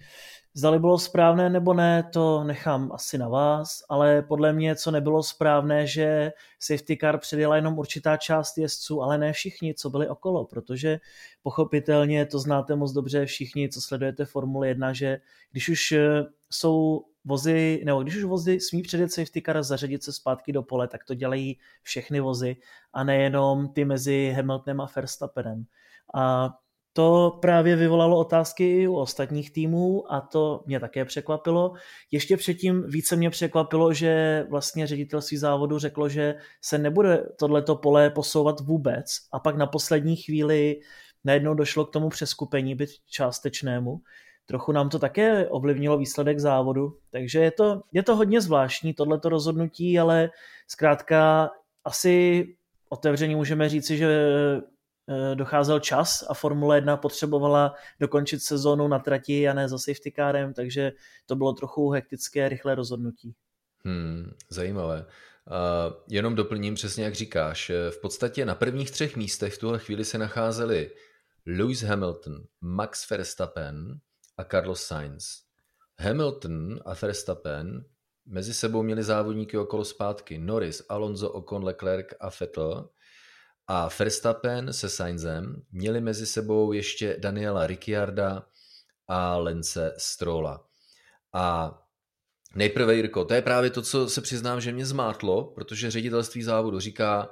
Zdali 0.54 0.78
bylo 0.78 0.98
správné 0.98 1.50
nebo 1.50 1.74
ne, 1.74 2.02
to 2.12 2.44
nechám 2.44 2.92
asi 2.92 3.18
na 3.18 3.28
vás, 3.28 3.82
ale 3.88 4.22
podle 4.22 4.52
mě 4.52 4.76
co 4.76 4.90
nebylo 4.90 5.22
správné, 5.22 5.86
že 5.86 6.32
safety 6.58 6.98
car 7.00 7.18
předjela 7.18 7.56
jenom 7.56 7.78
určitá 7.78 8.16
část 8.16 8.58
jezdců, 8.58 9.02
ale 9.02 9.18
ne 9.18 9.32
všichni, 9.32 9.74
co 9.74 9.90
byli 9.90 10.08
okolo, 10.08 10.44
protože 10.44 11.00
pochopitelně 11.42 12.26
to 12.26 12.38
znáte 12.38 12.76
moc 12.76 12.92
dobře 12.92 13.26
všichni, 13.26 13.68
co 13.68 13.80
sledujete 13.80 14.24
Formule 14.24 14.68
1, 14.68 14.92
že 14.92 15.18
když 15.50 15.68
už 15.68 15.92
eh, 15.92 16.24
jsou 16.50 17.04
vozy, 17.24 17.82
nebo 17.84 18.02
když 18.02 18.16
už 18.16 18.24
vozy 18.24 18.60
smí 18.60 18.82
předjet 18.82 19.12
safety 19.12 19.42
car 19.42 19.56
a 19.56 19.62
zařadit 19.62 20.02
se 20.02 20.12
zpátky 20.12 20.52
do 20.52 20.62
pole, 20.62 20.88
tak 20.88 21.04
to 21.04 21.14
dělají 21.14 21.58
všechny 21.82 22.20
vozy 22.20 22.56
a 22.92 23.04
nejenom 23.04 23.68
ty 23.72 23.84
mezi 23.84 24.32
Hamiltonem 24.36 24.80
a 24.80 24.90
Verstappenem. 24.96 25.64
A 26.14 26.50
to 26.92 27.38
právě 27.42 27.76
vyvolalo 27.76 28.18
otázky 28.18 28.82
i 28.82 28.88
u 28.88 28.94
ostatních 28.94 29.52
týmů 29.52 30.12
a 30.12 30.20
to 30.20 30.62
mě 30.66 30.80
také 30.80 31.04
překvapilo. 31.04 31.72
Ještě 32.10 32.36
předtím 32.36 32.82
více 32.88 33.16
mě 33.16 33.30
překvapilo, 33.30 33.92
že 33.92 34.44
vlastně 34.50 34.86
ředitelství 34.86 35.36
závodu 35.36 35.78
řeklo, 35.78 36.08
že 36.08 36.34
se 36.62 36.78
nebude 36.78 37.24
tohleto 37.38 37.76
pole 37.76 38.10
posouvat 38.10 38.60
vůbec 38.60 39.06
a 39.32 39.38
pak 39.40 39.56
na 39.56 39.66
poslední 39.66 40.16
chvíli 40.16 40.80
najednou 41.24 41.54
došlo 41.54 41.84
k 41.84 41.90
tomu 41.90 42.08
přeskupení, 42.08 42.74
byt 42.74 42.90
částečnému. 43.10 44.00
Trochu 44.46 44.72
nám 44.72 44.88
to 44.88 44.98
také 44.98 45.48
ovlivnilo 45.48 45.98
výsledek 45.98 46.38
závodu, 46.38 46.96
takže 47.10 47.40
je 47.40 47.50
to, 47.50 47.82
je 47.92 48.02
to 48.02 48.16
hodně 48.16 48.40
zvláštní 48.40 48.94
tohleto 48.94 49.28
rozhodnutí, 49.28 49.98
ale 49.98 50.30
zkrátka 50.68 51.50
asi 51.84 52.46
otevřeně 52.88 53.36
můžeme 53.36 53.68
říci, 53.68 53.96
že 53.96 54.26
docházel 55.34 55.80
čas 55.80 56.24
a 56.28 56.34
Formule 56.34 56.76
1 56.76 56.96
potřebovala 56.96 57.74
dokončit 58.00 58.42
sezónu 58.42 58.88
na 58.88 58.98
trati 58.98 59.48
a 59.48 59.54
ne 59.54 59.68
za 59.68 59.78
safety 59.78 60.12
carem, 60.16 60.54
takže 60.54 60.92
to 61.26 61.36
bylo 61.36 61.52
trochu 61.52 61.90
hektické, 61.90 62.48
rychlé 62.48 62.74
rozhodnutí. 62.74 63.34
Hmm, 63.84 64.32
zajímavé. 64.48 65.06
Uh, 65.46 65.94
jenom 66.08 66.34
doplním 66.34 66.74
přesně, 66.74 67.04
jak 67.04 67.14
říkáš. 67.14 67.70
Eh, 67.70 67.90
v 67.90 68.00
podstatě 68.00 68.44
na 68.44 68.54
prvních 68.54 68.90
třech 68.90 69.16
místech 69.16 69.54
v 69.54 69.58
tuhle 69.58 69.78
chvíli 69.78 70.04
se 70.04 70.18
nacházeli 70.18 70.90
Lewis 71.46 71.82
Hamilton, 71.82 72.42
Max 72.60 73.10
Verstappen 73.10 73.98
a 74.36 74.44
Carlos 74.44 74.84
Sainz. 74.84 75.42
Hamilton 75.98 76.80
a 76.84 76.94
Verstappen 77.02 77.84
mezi 78.26 78.54
sebou 78.54 78.82
měli 78.82 79.02
závodníky 79.02 79.58
okolo 79.58 79.84
zpátky 79.84 80.38
Norris, 80.38 80.82
Alonso, 80.88 81.30
Ocon, 81.30 81.64
Leclerc 81.64 82.06
a 82.20 82.30
Vettel 82.40 82.88
a 83.72 83.88
Verstappen 83.98 84.72
se 84.72 84.88
Sainzem 84.88 85.62
měli 85.72 86.00
mezi 86.00 86.26
sebou 86.26 86.72
ještě 86.72 87.16
Daniela 87.18 87.66
Ricciarda 87.66 88.46
a 89.08 89.36
Lence 89.36 89.94
Strola. 89.98 90.66
A 91.32 91.78
nejprve, 92.54 92.94
Jirko, 92.94 93.24
to 93.24 93.34
je 93.34 93.42
právě 93.42 93.70
to, 93.70 93.82
co 93.82 94.08
se 94.08 94.20
přiznám, 94.20 94.60
že 94.60 94.72
mě 94.72 94.86
zmátlo, 94.86 95.44
protože 95.44 95.90
ředitelství 95.90 96.42
závodu 96.42 96.80
říká, 96.80 97.30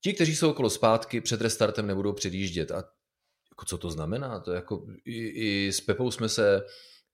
ti, 0.00 0.14
kteří 0.14 0.36
jsou 0.36 0.50
okolo 0.50 0.70
zpátky, 0.70 1.20
před 1.20 1.40
restartem 1.40 1.86
nebudou 1.86 2.12
předjíždět. 2.12 2.70
A 2.70 2.76
jako 3.50 3.64
co 3.66 3.78
to 3.78 3.90
znamená? 3.90 4.40
To 4.40 4.52
jako 4.52 4.86
i, 5.04 5.26
i 5.28 5.72
s 5.72 5.80
Pepou 5.80 6.10
jsme 6.10 6.28
se, 6.28 6.62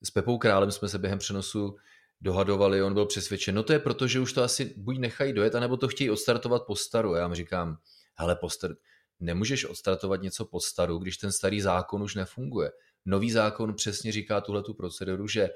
s 0.02 0.10
Pepou 0.10 0.38
Králem 0.38 0.70
jsme 0.70 0.88
se 0.88 0.98
během 0.98 1.18
přenosu 1.18 1.76
dohadovali, 2.20 2.82
on 2.82 2.94
byl 2.94 3.06
přesvědčen, 3.06 3.54
no 3.54 3.62
to 3.62 3.72
je 3.72 3.78
proto, 3.78 4.06
že 4.06 4.20
už 4.20 4.32
to 4.32 4.42
asi 4.42 4.74
buď 4.76 4.98
nechají 4.98 5.32
dojet, 5.32 5.54
anebo 5.54 5.76
to 5.76 5.88
chtějí 5.88 6.10
odstartovat 6.10 6.62
po 6.66 6.76
staru. 6.76 7.14
Já 7.14 7.28
mu 7.28 7.34
říkám, 7.34 7.78
hele, 8.20 8.36
poster, 8.36 8.76
nemůžeš 9.20 9.64
odstartovat 9.64 10.22
něco 10.22 10.44
po 10.44 10.60
staru, 10.60 10.98
když 10.98 11.16
ten 11.16 11.32
starý 11.32 11.60
zákon 11.60 12.02
už 12.02 12.14
nefunguje. 12.14 12.70
Nový 13.04 13.30
zákon 13.30 13.74
přesně 13.74 14.12
říká 14.12 14.40
tuhle 14.40 14.62
tu 14.62 14.74
proceduru, 14.74 15.26
že 15.26 15.50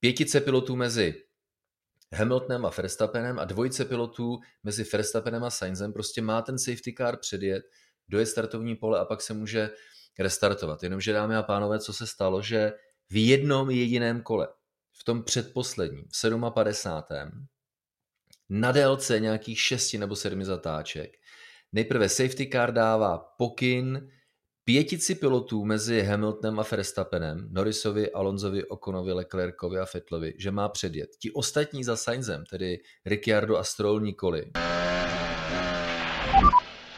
pětice 0.00 0.40
pilotů 0.40 0.76
mezi 0.76 1.22
Hamiltonem 2.12 2.66
a 2.66 2.70
Verstappenem 2.70 3.38
a 3.38 3.44
dvojice 3.44 3.84
pilotů 3.84 4.40
mezi 4.62 4.84
Verstappenem 4.92 5.44
a 5.44 5.50
Sainzem 5.50 5.92
prostě 5.92 6.22
má 6.22 6.42
ten 6.42 6.58
safety 6.58 6.94
car 6.98 7.16
předjet, 7.16 7.64
dojet 8.08 8.26
startovní 8.26 8.76
pole 8.76 9.00
a 9.00 9.04
pak 9.04 9.20
se 9.20 9.34
může 9.34 9.70
restartovat. 10.18 10.82
Jenomže 10.82 11.12
dámy 11.12 11.36
a 11.36 11.42
pánové, 11.42 11.78
co 11.78 11.92
se 11.92 12.06
stalo, 12.06 12.42
že 12.42 12.72
v 13.10 13.26
jednom 13.26 13.70
jediném 13.70 14.22
kole, 14.22 14.48
v 14.92 15.04
tom 15.04 15.22
předposledním, 15.22 16.04
v 16.12 16.50
57. 16.50 17.46
na 18.48 18.72
délce 18.72 19.20
nějakých 19.20 19.60
6 19.60 19.92
nebo 19.94 20.16
7 20.16 20.44
zatáček, 20.44 21.16
Nejprve 21.74 22.08
safety 22.08 22.46
car 22.46 22.72
dává 22.72 23.18
pokyn 23.18 24.08
pětici 24.64 25.14
pilotů 25.14 25.64
mezi 25.64 26.02
Hamiltonem 26.02 26.60
a 26.60 26.62
Verstappenem, 26.70 27.48
Norrisovi, 27.50 28.12
Alonsovi, 28.12 28.64
Okonovi, 28.64 29.12
Leclercovi 29.12 29.78
a 29.78 29.84
Fettlovi, 29.84 30.34
že 30.38 30.50
má 30.50 30.68
předjet. 30.68 31.10
Ti 31.20 31.30
ostatní 31.30 31.84
za 31.84 31.96
Sainzem, 31.96 32.44
tedy 32.50 32.78
Ricciardo 33.06 33.56
a 33.56 33.64
Stroll 33.64 34.00
nikoli. 34.00 34.50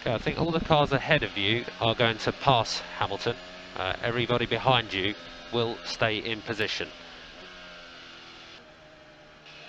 I 0.06 0.18
think 0.18 0.38
all 0.38 0.52
the 0.52 0.66
cars 0.68 0.92
ahead 0.92 1.22
of 1.22 1.36
you 1.36 1.64
are 1.80 1.94
going 1.94 2.24
to 2.24 2.32
pass 2.44 2.82
Hamilton. 2.98 3.34
Uh, 3.34 3.92
everybody 4.02 4.46
behind 4.46 4.94
you 4.94 5.14
will 5.52 5.74
stay 5.84 6.16
in 6.16 6.42
position. 6.42 6.88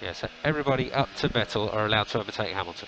Yeah, 0.02 0.14
so 0.14 0.28
everybody 0.44 0.92
up 0.94 1.10
to 1.22 1.30
Vettel 1.30 1.74
are 1.74 1.86
allowed 1.86 2.08
to 2.08 2.20
overtake 2.20 2.54
Hamilton. 2.54 2.88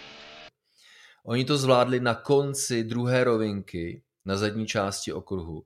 Oni 1.30 1.46
to 1.46 1.58
zvládli 1.58 2.00
na 2.00 2.16
konci 2.16 2.84
druhé 2.84 3.24
rovinky, 3.24 4.04
na 4.26 4.38
zadní 4.38 4.68
části 4.68 5.14
okruhu, 5.14 5.66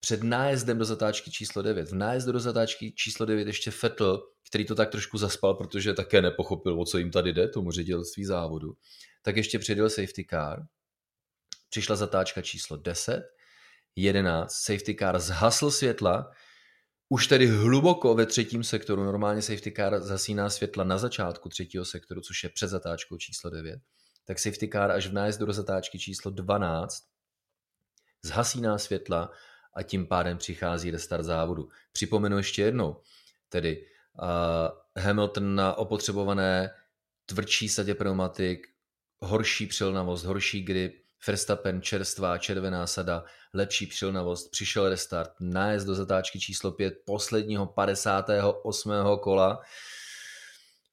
před 0.00 0.22
nájezdem 0.22 0.78
do 0.78 0.84
zatáčky 0.84 1.30
číslo 1.30 1.62
9. 1.62 1.88
V 1.88 1.94
nájezdu 1.94 2.32
do 2.32 2.40
zatáčky 2.40 2.92
číslo 2.92 3.26
9 3.26 3.46
ještě 3.46 3.70
Fettel, 3.70 4.22
který 4.48 4.64
to 4.64 4.74
tak 4.74 4.90
trošku 4.90 5.18
zaspal, 5.18 5.54
protože 5.54 5.94
také 5.94 6.22
nepochopil, 6.22 6.80
o 6.80 6.84
co 6.84 6.98
jim 6.98 7.10
tady 7.10 7.32
jde, 7.32 7.48
tomu 7.48 7.70
ředitelství 7.70 8.24
závodu, 8.24 8.76
tak 9.22 9.36
ještě 9.36 9.58
předjel 9.58 9.90
safety 9.90 10.26
car. 10.30 10.62
Přišla 11.70 11.96
zatáčka 11.96 12.42
číslo 12.42 12.76
10, 12.76 13.22
11, 13.96 14.52
safety 14.52 14.96
car 14.98 15.18
zhasl 15.18 15.70
světla, 15.70 16.30
už 17.08 17.26
tedy 17.26 17.46
hluboko 17.46 18.14
ve 18.14 18.26
třetím 18.26 18.64
sektoru, 18.64 19.04
normálně 19.04 19.42
safety 19.42 19.72
car 19.72 20.00
zasíná 20.00 20.50
světla 20.50 20.84
na 20.84 20.98
začátku 20.98 21.48
třetího 21.48 21.84
sektoru, 21.84 22.20
což 22.20 22.44
je 22.44 22.50
před 22.50 22.68
zatáčkou 22.68 23.16
číslo 23.16 23.50
9 23.50 23.80
tak 24.30 24.38
safety 24.38 24.68
car 24.68 24.90
až 24.90 25.06
v 25.06 25.12
nájezdu 25.12 25.46
do 25.46 25.52
zatáčky 25.52 25.98
číslo 25.98 26.30
12 26.30 27.04
zhasíná 28.22 28.78
světla 28.78 29.30
a 29.74 29.82
tím 29.82 30.06
pádem 30.06 30.38
přichází 30.38 30.90
restart 30.90 31.24
závodu. 31.24 31.68
Připomenu 31.92 32.36
ještě 32.36 32.62
jednou, 32.62 33.00
tedy 33.48 33.86
uh, 34.22 35.02
Hamilton 35.04 35.54
na 35.54 35.74
opotřebované 35.74 36.70
tvrdší 37.26 37.68
sadě 37.68 37.94
pneumatik, 37.94 38.66
horší 39.18 39.66
přilnavost, 39.66 40.24
horší 40.24 40.62
grip, 40.62 41.04
Verstappen 41.26 41.82
čerstvá 41.82 42.38
červená 42.38 42.86
sada, 42.86 43.24
lepší 43.54 43.86
přilnavost, 43.86 44.50
přišel 44.50 44.88
restart, 44.88 45.30
nájezd 45.40 45.86
do 45.86 45.94
zatáčky 45.94 46.40
číslo 46.40 46.72
5 46.72 46.94
posledního 47.06 47.66
58. 47.66 48.92
kola 49.22 49.60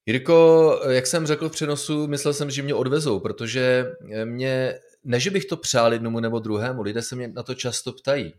Jirko, 0.09 0.79
jak 0.89 1.07
jsem 1.07 1.27
řekl 1.27 1.49
v 1.49 1.51
přenosu, 1.51 2.07
myslel 2.07 2.33
jsem, 2.33 2.51
že 2.51 2.63
mě 2.63 2.73
odvezou, 2.73 3.19
protože 3.19 3.91
mě, 4.25 4.79
ne, 5.03 5.19
že 5.19 5.31
bych 5.31 5.45
to 5.45 5.57
přál 5.57 5.93
jednomu 5.93 6.19
nebo 6.19 6.39
druhému, 6.39 6.81
lidé 6.81 7.01
se 7.01 7.15
mě 7.15 7.27
na 7.27 7.43
to 7.43 7.55
často 7.55 7.93
ptají. 7.93 8.33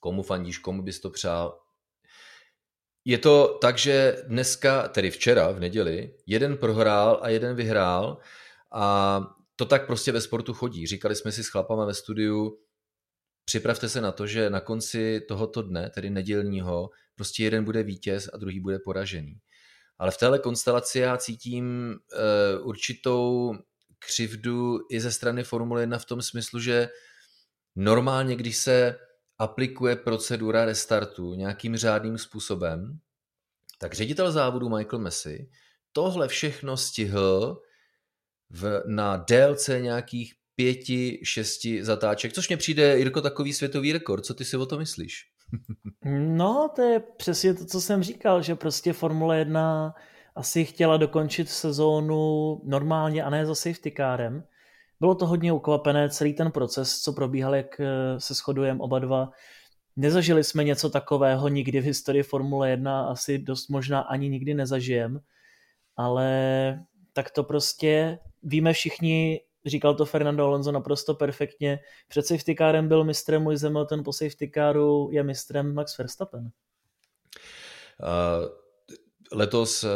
Komu 0.00 0.22
fandíš, 0.22 0.58
komu 0.58 0.82
bys 0.82 1.00
to 1.00 1.10
přál? 1.10 1.60
Je 3.04 3.18
to 3.18 3.58
tak, 3.60 3.78
že 3.78 4.16
dneska, 4.26 4.88
tedy 4.88 5.10
včera 5.10 5.50
v 5.50 5.60
neděli, 5.60 6.14
jeden 6.26 6.56
prohrál 6.56 7.18
a 7.22 7.28
jeden 7.28 7.56
vyhrál 7.56 8.18
a 8.72 9.20
to 9.56 9.64
tak 9.64 9.86
prostě 9.86 10.12
ve 10.12 10.20
sportu 10.20 10.54
chodí. 10.54 10.86
Říkali 10.86 11.14
jsme 11.16 11.32
si 11.32 11.44
s 11.44 11.48
chlapama 11.48 11.84
ve 11.84 11.94
studiu, 11.94 12.58
připravte 13.44 13.88
se 13.88 14.00
na 14.00 14.12
to, 14.12 14.26
že 14.26 14.50
na 14.50 14.60
konci 14.60 15.20
tohoto 15.28 15.62
dne, 15.62 15.90
tedy 15.90 16.10
nedělního, 16.10 16.90
prostě 17.14 17.44
jeden 17.44 17.64
bude 17.64 17.82
vítěz 17.82 18.28
a 18.32 18.36
druhý 18.36 18.60
bude 18.60 18.78
poražený. 18.78 19.38
Ale 19.98 20.10
v 20.10 20.18
téhle 20.18 20.38
konstelaci 20.38 20.98
já 20.98 21.16
cítím 21.16 21.94
uh, 21.94 22.68
určitou 22.68 23.54
křivdu 23.98 24.78
i 24.90 25.00
ze 25.00 25.12
strany 25.12 25.44
Formule 25.44 25.82
1 25.82 25.98
v 25.98 26.04
tom 26.04 26.22
smyslu, 26.22 26.60
že 26.60 26.88
normálně, 27.76 28.36
když 28.36 28.56
se 28.56 28.98
aplikuje 29.38 29.96
procedura 29.96 30.64
restartu 30.64 31.34
nějakým 31.34 31.76
řádným 31.76 32.18
způsobem, 32.18 32.98
tak 33.78 33.94
ředitel 33.94 34.32
závodu 34.32 34.68
Michael 34.68 34.98
Messi 34.98 35.50
tohle 35.92 36.28
všechno 36.28 36.76
stihl 36.76 37.62
v, 38.50 38.82
na 38.86 39.16
délce 39.16 39.80
nějakých 39.80 40.34
pěti, 40.54 41.20
šesti 41.24 41.84
zatáček, 41.84 42.32
což 42.32 42.48
mě 42.48 42.56
přijde, 42.56 42.98
Jirko, 42.98 43.20
takový 43.20 43.52
světový 43.52 43.92
rekord. 43.92 44.24
Co 44.24 44.34
ty 44.34 44.44
si 44.44 44.56
o 44.56 44.66
to 44.66 44.78
myslíš? 44.78 45.33
No, 46.18 46.70
to 46.76 46.82
je 46.82 47.00
přesně 47.00 47.54
to, 47.54 47.64
co 47.64 47.80
jsem 47.80 48.02
říkal, 48.02 48.42
že 48.42 48.54
prostě 48.54 48.92
Formule 48.92 49.38
1 49.38 49.94
asi 50.34 50.64
chtěla 50.64 50.96
dokončit 50.96 51.50
sezónu 51.50 52.60
normálně 52.64 53.24
a 53.24 53.30
ne 53.30 53.46
za 53.46 53.54
safety 53.54 53.90
kárem. 53.90 54.44
Bylo 55.00 55.14
to 55.14 55.26
hodně 55.26 55.52
ukvapené, 55.52 56.10
celý 56.10 56.34
ten 56.34 56.50
proces, 56.52 57.00
co 57.00 57.12
probíhal, 57.12 57.54
jak 57.54 57.80
eh, 57.80 58.20
se 58.20 58.34
shodujeme 58.34 58.80
oba 58.80 58.98
dva. 58.98 59.30
Nezažili 59.96 60.44
jsme 60.44 60.64
něco 60.64 60.90
takového 60.90 61.48
nikdy 61.48 61.80
v 61.80 61.84
historii 61.84 62.22
Formule 62.22 62.70
1, 62.70 63.06
asi 63.06 63.38
dost 63.38 63.68
možná 63.68 64.00
ani 64.00 64.28
nikdy 64.28 64.54
nezažijem, 64.54 65.20
ale 65.96 66.84
tak 67.12 67.30
to 67.30 67.44
prostě 67.44 68.18
víme 68.42 68.72
všichni, 68.72 69.40
říkal 69.66 69.94
to 69.94 70.04
Fernando 70.04 70.44
Alonso 70.44 70.72
naprosto 70.72 71.14
perfektně, 71.14 71.78
před 72.08 72.26
safety 72.26 72.54
kárem 72.54 72.88
byl 72.88 73.04
mistrem 73.04 73.46
Lewis 73.46 73.62
Hamilton, 73.62 74.04
po 74.04 74.12
safety 74.12 74.50
caru 74.54 75.08
je 75.12 75.22
mistrem 75.22 75.74
Max 75.74 75.98
Verstappen. 75.98 76.42
Uh, 76.42 76.50
letos 79.32 79.84
eh, 79.84 79.88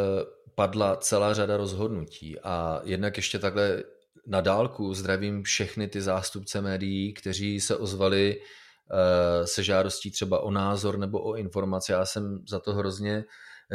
padla 0.55 0.95
celá 0.95 1.33
řada 1.33 1.57
rozhodnutí 1.57 2.39
a 2.39 2.81
jednak 2.83 3.17
ještě 3.17 3.39
takhle 3.39 3.83
na 4.27 4.41
dálku 4.41 4.93
zdravím 4.93 5.43
všechny 5.43 5.87
ty 5.87 6.01
zástupce 6.01 6.61
médií, 6.61 7.13
kteří 7.13 7.59
se 7.59 7.77
ozvali 7.77 8.39
uh, 8.39 9.45
se 9.45 9.63
žádostí 9.63 10.11
třeba 10.11 10.39
o 10.39 10.51
názor 10.51 10.97
nebo 10.97 11.21
o 11.21 11.35
informace. 11.35 11.93
Já 11.93 12.05
jsem 12.05 12.43
za 12.47 12.59
to 12.59 12.73
hrozně 12.73 13.23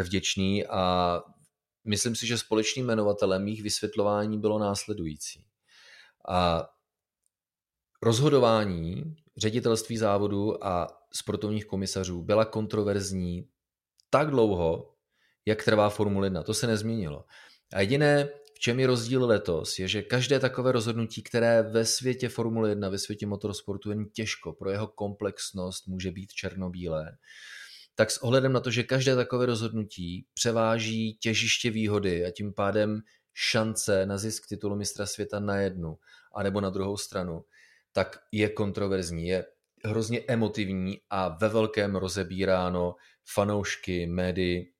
vděčný 0.02 0.66
a 0.66 1.20
myslím 1.84 2.16
si, 2.16 2.26
že 2.26 2.38
společným 2.38 2.86
jmenovatelem 2.86 3.44
mých 3.44 3.62
vysvětlování 3.62 4.38
bylo 4.38 4.58
následující. 4.58 5.44
A 6.28 6.70
rozhodování 8.02 9.16
ředitelství 9.36 9.96
závodu 9.96 10.66
a 10.66 10.88
sportovních 11.12 11.66
komisařů 11.66 12.22
byla 12.22 12.44
kontroverzní 12.44 13.48
tak 14.10 14.30
dlouho, 14.30 14.94
jak 15.46 15.64
trvá 15.64 15.90
Formule 15.90 16.26
1. 16.26 16.42
To 16.42 16.54
se 16.54 16.66
nezměnilo. 16.66 17.24
A 17.72 17.80
jediné, 17.80 18.28
v 18.54 18.58
čem 18.58 18.80
je 18.80 18.86
rozdíl 18.86 19.26
letos, 19.26 19.78
je, 19.78 19.88
že 19.88 20.02
každé 20.02 20.40
takové 20.40 20.72
rozhodnutí, 20.72 21.22
které 21.22 21.62
ve 21.62 21.84
světě 21.84 22.28
Formule 22.28 22.68
1, 22.68 22.88
ve 22.88 22.98
světě 22.98 23.26
motorsportu 23.26 23.90
jen 23.90 24.08
těžko 24.08 24.52
pro 24.52 24.70
jeho 24.70 24.86
komplexnost 24.86 25.88
může 25.88 26.10
být 26.10 26.32
černobílé, 26.32 27.16
tak 27.94 28.10
s 28.10 28.18
ohledem 28.18 28.52
na 28.52 28.60
to, 28.60 28.70
že 28.70 28.82
každé 28.82 29.16
takové 29.16 29.46
rozhodnutí 29.46 30.26
převáží 30.34 31.18
těžiště 31.20 31.70
výhody 31.70 32.26
a 32.26 32.30
tím 32.30 32.54
pádem 32.54 33.00
šance 33.34 34.06
na 34.06 34.18
zisk 34.18 34.48
titulu 34.48 34.76
mistra 34.76 35.06
světa 35.06 35.40
na 35.40 35.56
jednu 35.56 35.98
anebo 36.34 36.60
na 36.60 36.70
druhou 36.70 36.96
stranu, 36.96 37.44
tak 37.92 38.18
je 38.32 38.48
kontroverzní, 38.48 39.26
je 39.26 39.44
hrozně 39.84 40.20
emotivní 40.28 41.00
a 41.10 41.28
ve 41.28 41.48
velkém 41.48 41.96
rozebíráno 41.96 42.94
fanoušky, 43.34 44.06
médii 44.06 44.72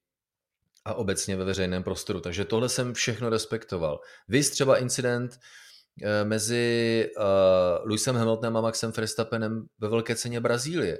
a 0.84 0.94
obecně 0.94 1.36
ve 1.36 1.44
veřejném 1.44 1.82
prostoru. 1.82 2.20
Takže 2.20 2.44
tohle 2.44 2.68
jsem 2.68 2.94
všechno 2.94 3.30
respektoval. 3.30 4.00
Vy 4.28 4.42
třeba 4.42 4.78
incident 4.78 5.38
eh, 6.02 6.24
mezi 6.24 7.10
uh, 7.16 7.24
Lewisem 7.88 8.16
Hamiltonem 8.16 8.56
a 8.56 8.60
Maxem 8.60 8.92
Verstappenem 8.92 9.66
ve 9.78 9.88
velké 9.88 10.16
ceně 10.16 10.40
Brazílie. 10.40 10.98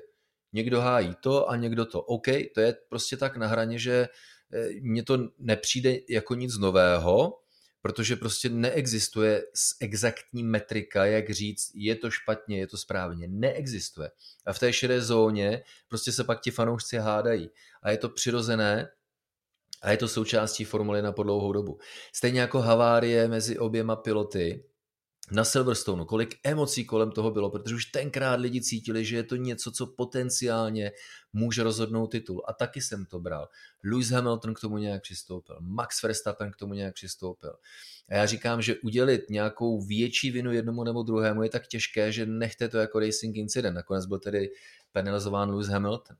Někdo 0.53 0.81
hájí 0.81 1.15
to 1.21 1.51
a 1.51 1.57
někdo 1.57 1.87
to. 1.87 2.03
OK, 2.03 2.27
to 2.55 2.61
je 2.61 2.77
prostě 2.89 3.17
tak 3.17 3.37
na 3.37 3.47
hraně, 3.47 3.79
že 3.79 4.09
eh, 4.53 4.69
mně 4.81 5.03
to 5.03 5.19
nepřijde 5.39 5.97
jako 6.09 6.35
nic 6.35 6.59
nového, 6.59 7.44
protože 7.85 8.17
prostě 8.17 8.49
neexistuje 8.49 9.43
exaktní 9.81 10.43
metrika, 10.43 11.05
jak 11.05 11.31
říct, 11.31 11.71
je 11.75 11.97
to 11.97 12.11
špatně, 12.11 12.59
je 12.59 12.67
to 12.67 12.77
správně. 12.77 13.29
Neexistuje. 13.29 14.11
A 14.47 14.53
v 14.53 14.59
té 14.59 14.73
šedé 14.73 15.01
zóně 15.01 15.63
prostě 15.89 16.13
se 16.13 16.25
pak 16.25 16.41
ti 16.41 16.51
fanoušci 16.51 16.97
hádají. 16.97 17.51
A 17.83 17.91
je 17.91 17.99
to 17.99 18.09
přirozené, 18.09 18.89
a 19.83 19.91
je 19.91 19.97
to 19.97 20.09
součástí 20.09 20.65
Formuly 20.65 21.03
na 21.03 21.13
po 21.13 21.23
dlouhou 21.23 21.53
dobu. 21.53 21.79
Stejně 22.15 22.41
jako 22.41 22.61
havárie 22.61 23.29
mezi 23.29 23.59
oběma 23.59 23.97
piloty, 23.97 24.65
na 25.31 25.45
Silverstone, 25.45 26.05
kolik 26.05 26.37
emocí 26.45 26.85
kolem 26.85 27.11
toho 27.11 27.31
bylo, 27.31 27.51
protože 27.51 27.75
už 27.75 27.85
tenkrát 27.85 28.41
lidi 28.41 28.61
cítili, 28.61 29.05
že 29.05 29.17
je 29.17 29.23
to 29.23 29.37
něco, 29.37 29.73
co 29.73 29.87
potenciálně 29.87 30.93
může 31.33 31.63
rozhodnout 31.63 32.07
titul. 32.07 32.43
A 32.49 32.53
taky 32.53 32.81
jsem 32.81 33.07
to 33.07 33.21
bral. 33.21 33.49
Lewis 33.85 34.11
Hamilton 34.11 34.55
k 34.55 34.61
tomu 34.61 34.79
nějak 34.79 35.03
přistoupil, 35.03 35.57
Max 35.61 36.03
Verstappen 36.03 36.51
k 36.53 36.57
tomu 36.57 36.75
nějak 36.75 36.95
přistoupil. 36.95 37.55
A 38.09 38.15
já 38.15 38.27
říkám, 38.27 38.63
že 38.63 38.77
udělit 38.77 39.31
nějakou 39.31 39.81
větší 39.81 40.31
vinu 40.31 40.53
jednomu 40.53 40.85
nebo 40.85 41.03
druhému 41.03 41.43
je 41.43 41.49
tak 41.49 41.67
těžké, 41.67 42.13
že 42.13 42.27
nechte 42.27 42.69
to 42.69 42.79
jako 42.79 42.99
racing 42.99 43.37
incident. 43.37 43.75
Nakonec 43.75 44.07
byl 44.07 44.19
tedy 44.19 44.51
penalizován 44.93 45.51
Lewis 45.51 45.69
Hamilton. 45.69 46.17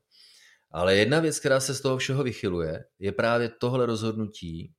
Ale 0.71 0.97
jedna 0.97 1.21
věc, 1.21 1.39
která 1.39 1.61
se 1.61 1.75
z 1.75 1.81
toho 1.81 1.99
všeho 1.99 2.23
vychyluje, 2.23 2.85
je 2.99 3.13
právě 3.13 3.49
tohle 3.49 3.87
rozhodnutí, 3.87 4.73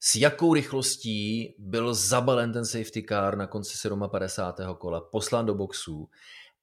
s 0.00 0.14
jakou 0.14 0.54
rychlostí 0.54 1.54
byl 1.58 1.94
zabalen 1.94 2.52
ten 2.52 2.66
safety 2.66 3.02
car 3.08 3.36
na 3.36 3.46
konci 3.46 3.88
57. 4.10 4.76
kola, 4.78 5.00
poslán 5.00 5.46
do 5.46 5.54
boxu, 5.54 6.10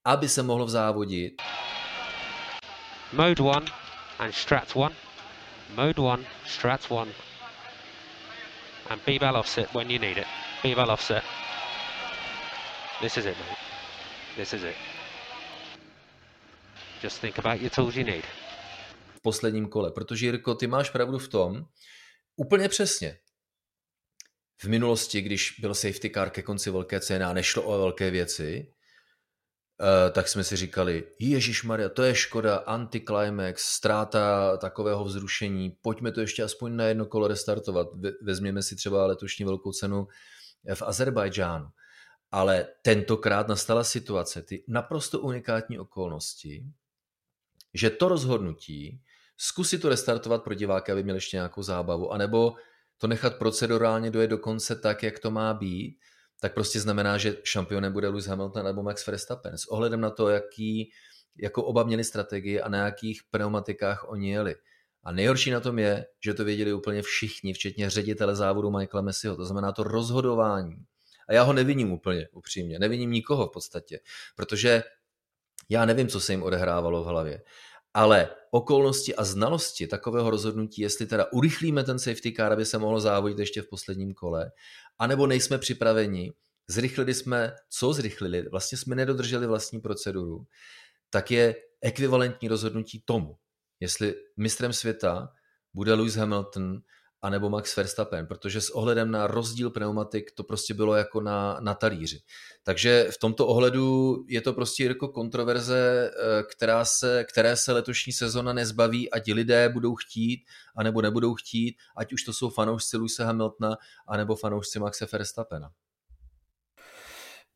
aby 0.05 0.29
se 0.29 0.43
mohlo 0.43 0.65
vzávodit. 0.65 1.41
Mode 3.13 3.43
1 3.43 3.65
and 4.19 4.31
strat 4.31 4.75
1. 4.75 4.89
Mode 5.75 6.01
1, 6.01 6.23
strat 6.45 6.91
1. 6.91 7.11
And 8.89 9.01
B-bell 9.05 9.37
offset 9.37 9.73
when 9.73 9.91
you 9.91 9.99
need 9.99 10.17
it. 10.17 10.27
B-bell 10.63 10.91
offset. 10.91 11.23
This 13.01 13.17
is 13.17 13.25
it, 13.25 13.37
mate. 13.37 13.57
This 14.35 14.53
is 14.53 14.63
it. 14.63 14.75
Just 17.03 17.21
think 17.21 17.39
about 17.39 17.61
your 17.61 17.71
tools 17.71 17.95
you 17.95 18.03
need. 18.03 18.25
V 19.15 19.21
posledním 19.21 19.69
kole, 19.69 19.91
protože 19.91 20.25
Jirko, 20.25 20.55
ty 20.55 20.67
máš 20.67 20.89
pravdu 20.89 21.17
v 21.19 21.27
tom, 21.27 21.65
úplně 22.35 22.69
přesně 22.69 23.17
v 24.57 24.65
minulosti, 24.65 25.21
když 25.21 25.59
byl 25.59 25.73
safety 25.73 26.09
car 26.09 26.29
ke 26.29 26.41
konci 26.41 26.71
velké 26.71 26.99
ceny 26.99 27.25
a 27.25 27.33
nešlo 27.33 27.63
o 27.63 27.77
velké 27.77 28.11
věci, 28.11 28.73
eh, 29.81 30.11
tak 30.11 30.27
jsme 30.27 30.43
si 30.43 30.55
říkali, 30.55 31.03
Ježíš 31.19 31.63
Maria, 31.63 31.89
to 31.89 32.03
je 32.03 32.15
škoda, 32.15 32.55
anticlimax, 32.55 33.63
ztráta 33.63 34.57
takového 34.57 35.05
vzrušení, 35.05 35.77
pojďme 35.81 36.11
to 36.11 36.21
ještě 36.21 36.43
aspoň 36.43 36.75
na 36.75 36.85
jedno 36.85 37.05
kolo 37.05 37.27
restartovat. 37.27 37.87
Vezměme 38.21 38.63
si 38.63 38.75
třeba 38.75 39.05
letošní 39.05 39.45
velkou 39.45 39.71
cenu 39.71 40.07
v 40.73 40.81
Azerbajdžánu. 40.81 41.67
Ale 42.31 42.67
tentokrát 42.81 43.47
nastala 43.47 43.83
situace, 43.83 44.41
ty 44.41 44.63
naprosto 44.67 45.19
unikátní 45.19 45.79
okolnosti, 45.79 46.65
že 47.73 47.89
to 47.89 48.09
rozhodnutí, 48.09 49.01
zkusit 49.37 49.81
to 49.81 49.89
restartovat 49.89 50.43
pro 50.43 50.53
diváky, 50.53 50.91
aby 50.91 51.03
měli 51.03 51.17
ještě 51.17 51.37
nějakou 51.37 51.63
zábavu, 51.63 52.11
anebo 52.11 52.55
to 52.97 53.08
nechat 53.08 53.38
procedurálně 53.38 54.12
dojet 54.12 54.27
do 54.27 54.38
konce 54.38 54.75
tak, 54.75 55.03
jak 55.03 55.19
to 55.19 55.31
má 55.31 55.53
být, 55.53 55.97
tak 56.41 56.53
prostě 56.53 56.79
znamená, 56.79 57.17
že 57.17 57.38
šampionem 57.43 57.93
bude 57.93 58.08
Lewis 58.08 58.25
Hamilton 58.25 58.65
nebo 58.65 58.84
Max 58.84 59.08
Verstappen. 59.08 59.58
S 59.58 59.65
ohledem 59.65 60.01
na 60.01 60.10
to, 60.10 60.29
jaký, 60.29 60.91
jakou 61.41 61.62
oba 61.62 61.84
měli 61.84 62.03
strategii 62.03 62.62
a 62.62 62.69
na 62.69 62.86
jakých 62.86 63.21
pneumatikách 63.31 64.10
oni 64.10 64.31
jeli. 64.31 64.55
A 65.03 65.12
nejhorší 65.12 65.51
na 65.51 65.60
tom 65.60 65.79
je, 65.79 66.05
že 66.23 66.34
to 66.34 66.45
věděli 66.45 66.73
úplně 66.73 67.01
všichni, 67.01 67.53
včetně 67.53 67.89
ředitele 67.89 68.36
závodu 68.36 68.71
Michaela 68.71 69.01
Messiho. 69.01 69.36
To 69.36 69.45
znamená 69.45 69.71
to 69.71 69.84
rozhodování. 69.84 70.75
A 71.29 71.34
já 71.34 71.43
ho 71.43 71.53
neviním 71.53 71.91
úplně, 71.91 72.27
upřímně. 72.31 72.79
Neviním 72.79 73.12
nikoho 73.12 73.47
v 73.47 73.51
podstatě, 73.51 73.99
protože 74.36 74.84
já 75.69 75.86
nevím, 75.86 76.08
co 76.08 76.19
se 76.19 76.34
jim 76.34 76.43
odehrávalo 76.43 77.03
v 77.03 77.08
hlavě 77.08 77.41
ale 77.95 78.29
okolnosti 78.51 79.15
a 79.15 79.23
znalosti 79.23 79.88
takového 79.88 80.29
rozhodnutí, 80.29 80.81
jestli 80.81 81.05
teda 81.05 81.31
urychlíme 81.31 81.84
ten 81.84 81.99
safety 81.99 82.34
car, 82.34 82.53
aby 82.53 82.65
se 82.65 82.77
mohlo 82.77 82.99
závodit 82.99 83.39
ještě 83.39 83.62
v 83.62 83.69
posledním 83.69 84.13
kole, 84.13 84.51
anebo 84.99 85.27
nejsme 85.27 85.58
připraveni, 85.58 86.34
zrychlili 86.67 87.13
jsme, 87.13 87.55
co 87.69 87.93
zrychlili, 87.93 88.49
vlastně 88.49 88.77
jsme 88.77 88.95
nedodrželi 88.95 89.47
vlastní 89.47 89.81
proceduru, 89.81 90.47
tak 91.10 91.31
je 91.31 91.55
ekvivalentní 91.81 92.47
rozhodnutí 92.47 93.03
tomu. 93.05 93.38
jestli 93.79 94.15
mistrem 94.38 94.73
světa 94.73 95.34
bude 95.73 95.93
Lewis 95.93 96.15
Hamilton 96.15 96.81
anebo 97.25 97.49
Max 97.49 97.75
Verstappen, 97.75 98.27
protože 98.27 98.61
s 98.61 98.69
ohledem 98.69 99.11
na 99.11 99.27
rozdíl 99.27 99.69
pneumatik 99.69 100.31
to 100.31 100.43
prostě 100.43 100.73
bylo 100.73 100.95
jako 100.95 101.21
na, 101.21 101.57
na 101.59 101.73
talíři. 101.73 102.21
Takže 102.63 103.07
v 103.11 103.17
tomto 103.17 103.47
ohledu 103.47 104.15
je 104.27 104.41
to 104.41 104.53
prostě 104.53 104.85
jako 104.85 105.07
kontroverze, 105.07 106.11
eh, 106.11 106.43
která 106.43 106.85
se, 106.85 107.25
které 107.31 107.55
se 107.57 107.71
letošní 107.73 108.13
sezona 108.13 108.53
nezbaví, 108.53 109.11
ať 109.11 109.31
lidé 109.33 109.69
budou 109.69 109.95
chtít, 109.95 110.45
anebo 110.75 111.01
nebudou 111.01 111.33
chtít, 111.33 111.75
ať 111.97 112.13
už 112.13 112.23
to 112.23 112.33
jsou 112.33 112.49
fanoušci 112.49 112.97
Luisa 112.97 113.25
Hamiltona, 113.25 113.77
anebo 114.07 114.35
fanoušci 114.35 114.79
Maxe 114.79 115.07
Verstappena. 115.11 115.69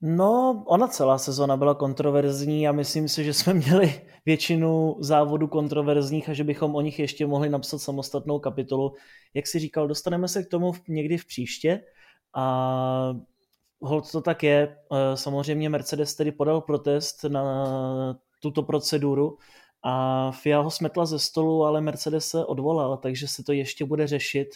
No, 0.02 0.64
ona 0.68 0.88
celá 0.88 1.18
sezona 1.18 1.58
byla 1.58 1.76
kontroverzní 1.76 2.68
a 2.68 2.72
myslím 2.72 3.10
si, 3.10 3.24
že 3.24 3.34
jsme 3.34 3.54
měli 3.54 4.02
většinu 4.26 4.96
závodů 5.00 5.48
kontroverzních 5.48 6.30
a 6.30 6.34
že 6.34 6.44
bychom 6.44 6.76
o 6.76 6.82
nich 6.82 7.00
ještě 7.00 7.28
mohli 7.28 7.50
napsat 7.50 7.80
samostatnou 7.80 8.40
kapitolu. 8.40 8.94
Jak 9.34 9.48
si 9.48 9.60
říkal, 9.60 9.88
dostaneme 9.88 10.28
se 10.28 10.44
k 10.44 10.50
tomu 10.50 10.74
někdy 10.88 11.18
v 11.18 11.26
příště 11.26 11.82
a 12.36 13.14
hold 13.82 14.12
to 14.12 14.22
tak 14.22 14.44
je. 14.44 14.78
Eh, 14.94 15.18
samozřejmě 15.18 15.70
Mercedes 15.70 16.16
tedy 16.16 16.32
podal 16.32 16.62
protest 16.62 17.24
na 17.24 18.20
tuto 18.42 18.64
proceduru 18.64 19.38
a 19.84 20.32
FIA 20.32 20.60
ho 20.60 20.72
smetla 20.72 21.06
ze 21.06 21.20
stolu, 21.20 21.64
ale 21.66 21.82
Mercedes 21.82 22.26
se 22.26 22.46
odvolal, 22.46 22.98
takže 22.98 23.28
se 23.28 23.44
to 23.44 23.52
ještě 23.52 23.86
bude 23.86 24.08
řešit. 24.08 24.48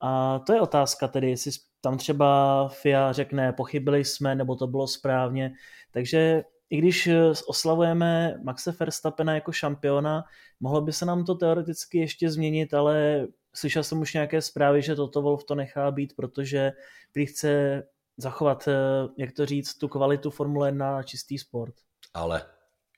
A 0.00 0.38
to 0.38 0.52
je 0.52 0.60
otázka 0.60 1.08
tedy, 1.08 1.30
jestli 1.30 1.52
tam 1.82 1.98
třeba 1.98 2.68
FIA 2.68 3.12
řekne, 3.12 3.52
pochybili 3.52 4.04
jsme, 4.04 4.34
nebo 4.34 4.56
to 4.56 4.66
bylo 4.66 4.86
správně. 4.86 5.52
Takže 5.90 6.44
i 6.70 6.76
když 6.76 7.08
oslavujeme 7.46 8.40
Maxe 8.42 8.72
Verstappena 8.80 9.34
jako 9.34 9.52
šampiona, 9.52 10.24
mohlo 10.60 10.80
by 10.80 10.92
se 10.92 11.06
nám 11.06 11.24
to 11.24 11.34
teoreticky 11.34 11.98
ještě 11.98 12.30
změnit, 12.30 12.74
ale 12.74 13.26
slyšel 13.54 13.82
jsem 13.82 14.00
už 14.00 14.14
nějaké 14.14 14.42
zprávy, 14.42 14.82
že 14.82 14.94
Toto 14.94 15.22
Wolf 15.22 15.44
to 15.44 15.54
nechá 15.54 15.90
být, 15.90 16.16
protože 16.16 16.72
prý 17.12 17.26
chce 17.26 17.82
zachovat, 18.16 18.68
eh, 18.68 18.72
jak 19.18 19.32
to 19.32 19.46
říct, 19.46 19.74
tu 19.74 19.88
kvalitu 19.88 20.30
Formule 20.30 20.68
1 20.68 20.92
na 20.92 21.02
čistý 21.02 21.38
sport. 21.38 21.74
Ale, 22.14 22.42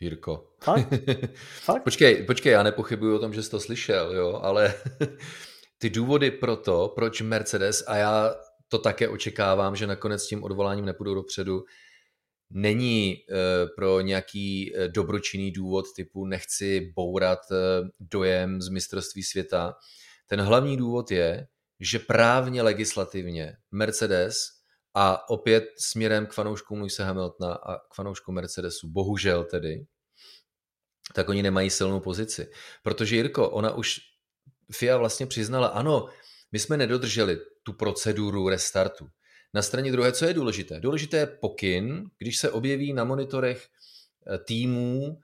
Jirko. 0.00 0.48
Fakt? 0.64 0.88
Fakt? 1.64 1.82
počkej, 1.82 2.22
počkej, 2.22 2.52
já 2.52 2.62
nepochybuju 2.62 3.16
o 3.16 3.18
tom, 3.18 3.32
že 3.32 3.42
jsi 3.42 3.50
to 3.50 3.60
slyšel, 3.60 4.16
jo, 4.16 4.40
ale 4.42 4.74
ty 5.78 5.90
důvody 5.90 6.30
pro 6.30 6.56
to, 6.56 6.92
proč 6.94 7.20
Mercedes, 7.20 7.84
a 7.86 7.96
já 7.96 8.34
to 8.74 8.78
také 8.78 9.08
očekávám, 9.08 9.76
že 9.76 9.86
nakonec 9.86 10.26
tím 10.26 10.44
odvoláním 10.44 10.84
nepůjdou 10.84 11.14
dopředu, 11.14 11.64
není 12.50 13.16
eh, 13.16 13.66
pro 13.76 14.00
nějaký 14.00 14.76
eh, 14.76 14.88
dobročinný 14.88 15.50
důvod 15.50 15.84
typu 15.96 16.26
nechci 16.26 16.92
bourat 16.96 17.38
dojem 18.00 18.62
z 18.62 18.68
mistrovství 18.68 19.22
světa. 19.22 19.74
Ten 20.26 20.40
hlavní 20.40 20.76
důvod 20.76 21.10
je, 21.10 21.46
že 21.80 21.98
právně 21.98 22.62
legislativně 22.62 23.56
Mercedes 23.70 24.36
a 24.94 25.30
opět 25.30 25.64
směrem 25.78 26.26
k 26.26 26.32
fanouškům 26.32 26.80
Luisa 26.80 27.04
Hamiltona 27.04 27.54
a 27.54 27.78
k 27.78 27.94
fanouškům 27.94 28.34
Mercedesu, 28.34 28.88
bohužel 28.90 29.44
tedy, 29.44 29.86
tak 31.14 31.28
oni 31.28 31.42
nemají 31.42 31.70
silnou 31.70 32.00
pozici. 32.00 32.50
Protože 32.82 33.16
Jirko, 33.16 33.50
ona 33.50 33.74
už 33.74 34.00
FIA 34.72 34.96
vlastně 34.96 35.26
přiznala, 35.26 35.66
ano, 35.66 36.08
my 36.52 36.58
jsme 36.58 36.76
nedodrželi 36.76 37.40
tu 37.64 37.72
proceduru 37.72 38.48
restartu. 38.48 39.08
Na 39.54 39.62
straně 39.62 39.92
druhé, 39.92 40.12
co 40.12 40.24
je 40.24 40.34
důležité? 40.34 40.80
Důležité 40.80 41.16
je 41.16 41.26
pokyn, 41.26 42.10
když 42.18 42.38
se 42.38 42.50
objeví 42.50 42.92
na 42.92 43.04
monitorech 43.04 43.68
eh, 44.26 44.38
týmů 44.38 45.20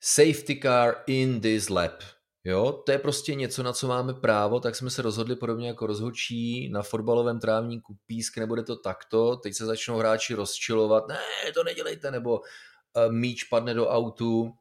safety 0.00 0.60
car 0.62 0.94
in 1.06 1.40
this 1.40 1.68
lap. 1.68 2.02
Jo, 2.44 2.82
to 2.86 2.92
je 2.92 2.98
prostě 2.98 3.34
něco, 3.34 3.62
na 3.62 3.72
co 3.72 3.88
máme 3.88 4.14
právo, 4.14 4.60
tak 4.60 4.76
jsme 4.76 4.90
se 4.90 5.02
rozhodli 5.02 5.36
podobně 5.36 5.68
jako 5.68 5.86
rozhodčí 5.86 6.68
na 6.68 6.82
fotbalovém 6.82 7.40
trávníku 7.40 7.98
písk, 8.06 8.38
nebude 8.38 8.62
to 8.62 8.76
takto, 8.76 9.36
teď 9.36 9.54
se 9.54 9.66
začnou 9.66 9.98
hráči 9.98 10.34
rozčilovat, 10.34 11.08
ne, 11.08 11.52
to 11.54 11.64
nedělejte, 11.64 12.10
nebo 12.10 12.40
uh, 12.40 13.12
míč 13.12 13.44
padne 13.44 13.74
do 13.74 13.88
autu, 13.88 14.52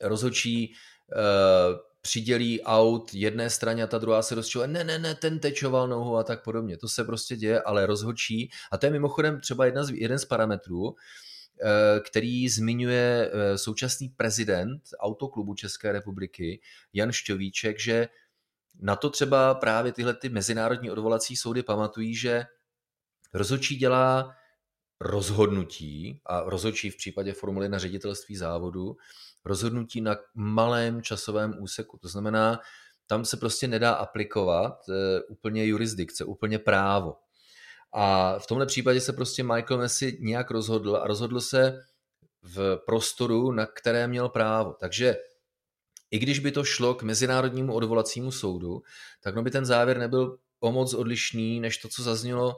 rozhodčí 0.00 0.74
uh, 1.16 1.78
přidělí 2.02 2.62
aut 2.62 3.14
jedné 3.14 3.50
straně 3.50 3.82
a 3.82 3.86
ta 3.86 3.98
druhá 3.98 4.22
se 4.22 4.34
rozčiluje, 4.34 4.68
ne, 4.68 4.84
ne, 4.84 4.98
ne, 4.98 5.14
ten 5.14 5.38
tečoval 5.38 5.88
nohu 5.88 6.16
a 6.16 6.22
tak 6.22 6.44
podobně. 6.44 6.76
To 6.76 6.88
se 6.88 7.04
prostě 7.04 7.36
děje, 7.36 7.62
ale 7.62 7.86
rozhodčí, 7.86 8.50
a 8.72 8.78
to 8.78 8.86
je 8.86 8.92
mimochodem 8.92 9.40
třeba 9.40 9.66
jedna 9.66 9.84
z, 9.84 9.90
jeden 9.90 10.18
z 10.18 10.24
parametrů, 10.24 10.94
Eh, 11.64 12.00
který 12.00 12.48
zmiňuje 12.48 13.30
eh, 13.32 13.58
současný 13.58 14.08
prezident 14.08 14.82
Autoklubu 14.98 15.54
České 15.54 15.92
republiky 15.92 16.60
Jan 16.92 17.12
Šťovíček, 17.12 17.80
že 17.80 18.08
na 18.80 18.96
to 18.96 19.10
třeba 19.10 19.54
právě 19.54 19.92
tyhle 19.92 20.14
ty 20.14 20.28
mezinárodní 20.28 20.90
odvolací 20.90 21.36
soudy 21.36 21.62
pamatují, 21.62 22.14
že 22.14 22.44
rozhodčí 23.34 23.76
dělá 23.76 24.34
rozhodnutí 25.02 26.20
a 26.26 26.42
rozhodčí 26.42 26.90
v 26.90 26.96
případě 26.96 27.32
formuly 27.32 27.68
na 27.68 27.78
ředitelství 27.78 28.36
závodu, 28.36 28.96
rozhodnutí 29.44 30.00
na 30.00 30.16
malém 30.34 31.02
časovém 31.02 31.54
úseku. 31.58 31.98
To 31.98 32.08
znamená, 32.08 32.60
tam 33.06 33.24
se 33.24 33.36
prostě 33.36 33.68
nedá 33.68 33.92
aplikovat 33.92 34.74
eh, 34.88 35.22
úplně 35.22 35.66
jurisdikce, 35.66 36.24
úplně 36.24 36.58
právo. 36.58 37.16
A 37.92 38.38
v 38.38 38.46
tomhle 38.46 38.66
případě 38.66 39.00
se 39.00 39.12
prostě 39.12 39.42
Michael 39.42 39.78
Messi 39.78 40.18
nějak 40.20 40.50
rozhodl 40.50 40.96
a 40.96 41.06
rozhodl 41.06 41.40
se 41.40 41.84
v 42.42 42.80
prostoru, 42.86 43.52
na 43.52 43.66
které 43.66 44.08
měl 44.08 44.28
právo. 44.28 44.76
Takže 44.80 45.16
i 46.10 46.18
když 46.18 46.38
by 46.38 46.52
to 46.52 46.64
šlo 46.64 46.94
k 46.94 47.02
Mezinárodnímu 47.02 47.74
odvolacímu 47.74 48.30
soudu, 48.30 48.82
tak 49.20 49.34
no 49.34 49.42
by 49.42 49.50
ten 49.50 49.64
závěr 49.64 49.98
nebyl 49.98 50.38
o 50.60 50.72
moc 50.72 50.94
odlišný, 50.94 51.60
než 51.60 51.78
to, 51.78 51.88
co 51.88 52.02
zaznělo 52.02 52.56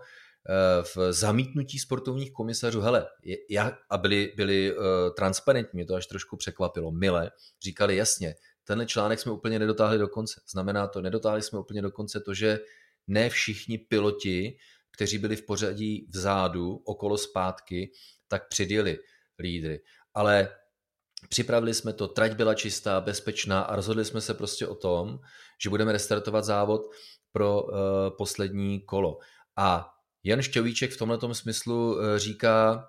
v 0.82 1.12
zamítnutí 1.12 1.78
sportovních 1.78 2.32
komisařů. 2.32 2.80
Hele, 2.80 3.06
já, 3.50 3.78
a 3.90 3.98
byli, 3.98 4.32
byli 4.36 4.76
uh, 4.76 4.84
transparentní, 5.16 5.76
mě 5.76 5.86
to 5.86 5.94
až 5.94 6.06
trošku 6.06 6.36
překvapilo, 6.36 6.90
mile, 6.92 7.30
říkali 7.62 7.96
jasně, 7.96 8.34
tenhle 8.64 8.86
článek 8.86 9.20
jsme 9.20 9.32
úplně 9.32 9.58
nedotáhli 9.58 9.98
do 9.98 10.08
konce. 10.08 10.40
Znamená 10.50 10.86
to, 10.86 11.00
nedotáhli 11.00 11.42
jsme 11.42 11.58
úplně 11.58 11.82
do 11.82 11.90
konce 11.90 12.20
to, 12.20 12.34
že 12.34 12.58
ne 13.06 13.30
všichni 13.30 13.78
piloti 13.78 14.56
kteří 14.94 15.18
byli 15.18 15.36
v 15.36 15.46
pořadí 15.46 16.08
vzadu, 16.10 16.82
okolo 16.84 17.18
zpátky, 17.18 17.92
tak 18.28 18.48
předjeli 18.48 18.98
lídry. 19.38 19.80
Ale 20.14 20.48
připravili 21.28 21.74
jsme 21.74 21.92
to, 21.92 22.08
trať 22.08 22.32
byla 22.32 22.54
čistá, 22.54 23.00
bezpečná 23.00 23.62
a 23.62 23.76
rozhodli 23.76 24.04
jsme 24.04 24.20
se 24.20 24.34
prostě 24.34 24.66
o 24.66 24.74
tom, 24.74 25.18
že 25.62 25.70
budeme 25.70 25.92
restartovat 25.92 26.44
závod 26.44 26.82
pro 27.32 27.62
uh, 27.62 27.70
poslední 28.18 28.80
kolo. 28.80 29.18
A 29.56 29.93
Jan 30.24 30.42
Šťovíček 30.42 30.92
v 30.92 30.96
tomto 30.96 31.34
smyslu 31.34 31.94
uh, 31.94 32.16
říká, 32.16 32.88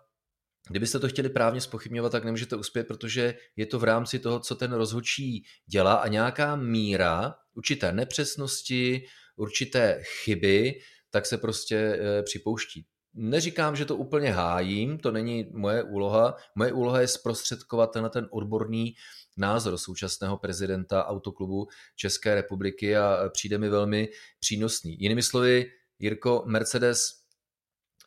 Kdybyste 0.70 1.00
to 1.00 1.08
chtěli 1.08 1.30
právně 1.30 1.62
spochybňovat, 1.62 2.12
tak 2.12 2.24
nemůžete 2.24 2.56
uspět, 2.56 2.88
protože 2.88 3.36
je 3.56 3.66
to 3.66 3.80
v 3.80 3.84
rámci 3.84 4.20
toho, 4.20 4.40
co 4.40 4.56
ten 4.56 4.74
rozhodčí 4.74 5.46
dělá 5.66 5.94
a 5.94 6.08
nějaká 6.08 6.56
míra 6.56 7.36
určité 7.54 7.92
nepřesnosti, 7.92 9.06
určité 9.36 10.02
chyby 10.24 10.80
tak 11.16 11.26
se 11.26 11.38
prostě 11.38 11.76
e, 11.76 12.24
připouští. 12.24 12.86
Neříkám, 13.14 13.76
že 13.76 13.86
to 13.86 13.96
úplně 13.96 14.32
hájím, 14.32 14.98
to 14.98 15.12
není 15.12 15.48
moje 15.54 15.84
úloha. 15.84 16.36
Moje 16.56 16.74
úloha 16.74 17.02
je 17.02 17.08
zprostředkovat 17.08 17.92
tenhle 17.92 18.10
ten 18.10 18.28
odborný 18.32 18.94
názor 19.38 19.78
současného 19.78 20.38
prezidenta 20.38 21.06
Autoklubu 21.06 21.68
České 21.96 22.36
republiky 22.36 22.98
a 22.98 23.30
přijde 23.34 23.58
mi 23.58 23.70
velmi 23.70 24.10
přínosný. 24.40 25.02
Jinými 25.02 25.24
slovy, 25.24 25.66
Jirko, 26.00 26.44
Mercedes 26.46 27.25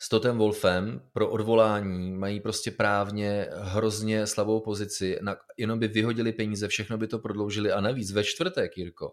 s 0.00 0.08
Totem 0.08 0.38
Wolfem 0.38 1.00
pro 1.12 1.30
odvolání 1.30 2.12
mají 2.12 2.40
prostě 2.40 2.70
právně 2.70 3.46
hrozně 3.54 4.26
slabou 4.26 4.60
pozici, 4.60 5.18
na, 5.22 5.36
jenom 5.56 5.78
by 5.78 5.88
vyhodili 5.88 6.32
peníze, 6.32 6.68
všechno 6.68 6.98
by 6.98 7.06
to 7.06 7.18
prodloužili 7.18 7.72
a 7.72 7.80
navíc 7.80 8.12
ve 8.12 8.24
čtvrtek, 8.24 8.78
Jirko, 8.78 9.12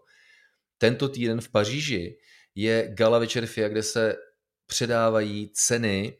tento 0.78 1.08
týden 1.08 1.40
v 1.40 1.48
Paříži 1.48 2.18
je 2.54 2.88
gala 2.94 3.18
večer 3.18 3.46
FIA, 3.46 3.68
kde 3.68 3.82
se 3.82 4.16
předávají 4.66 5.50
ceny 5.54 6.18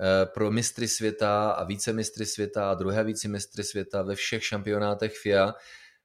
eh, 0.00 0.26
pro 0.26 0.50
mistry 0.50 0.88
světa 0.88 1.50
a 1.50 1.64
více 1.64 1.92
mistry 1.92 2.26
světa 2.26 2.70
a 2.70 2.74
druhé 2.74 3.04
více 3.04 3.28
mistry 3.28 3.64
světa 3.64 4.02
ve 4.02 4.14
všech 4.14 4.44
šampionátech 4.44 5.16
FIA. 5.16 5.54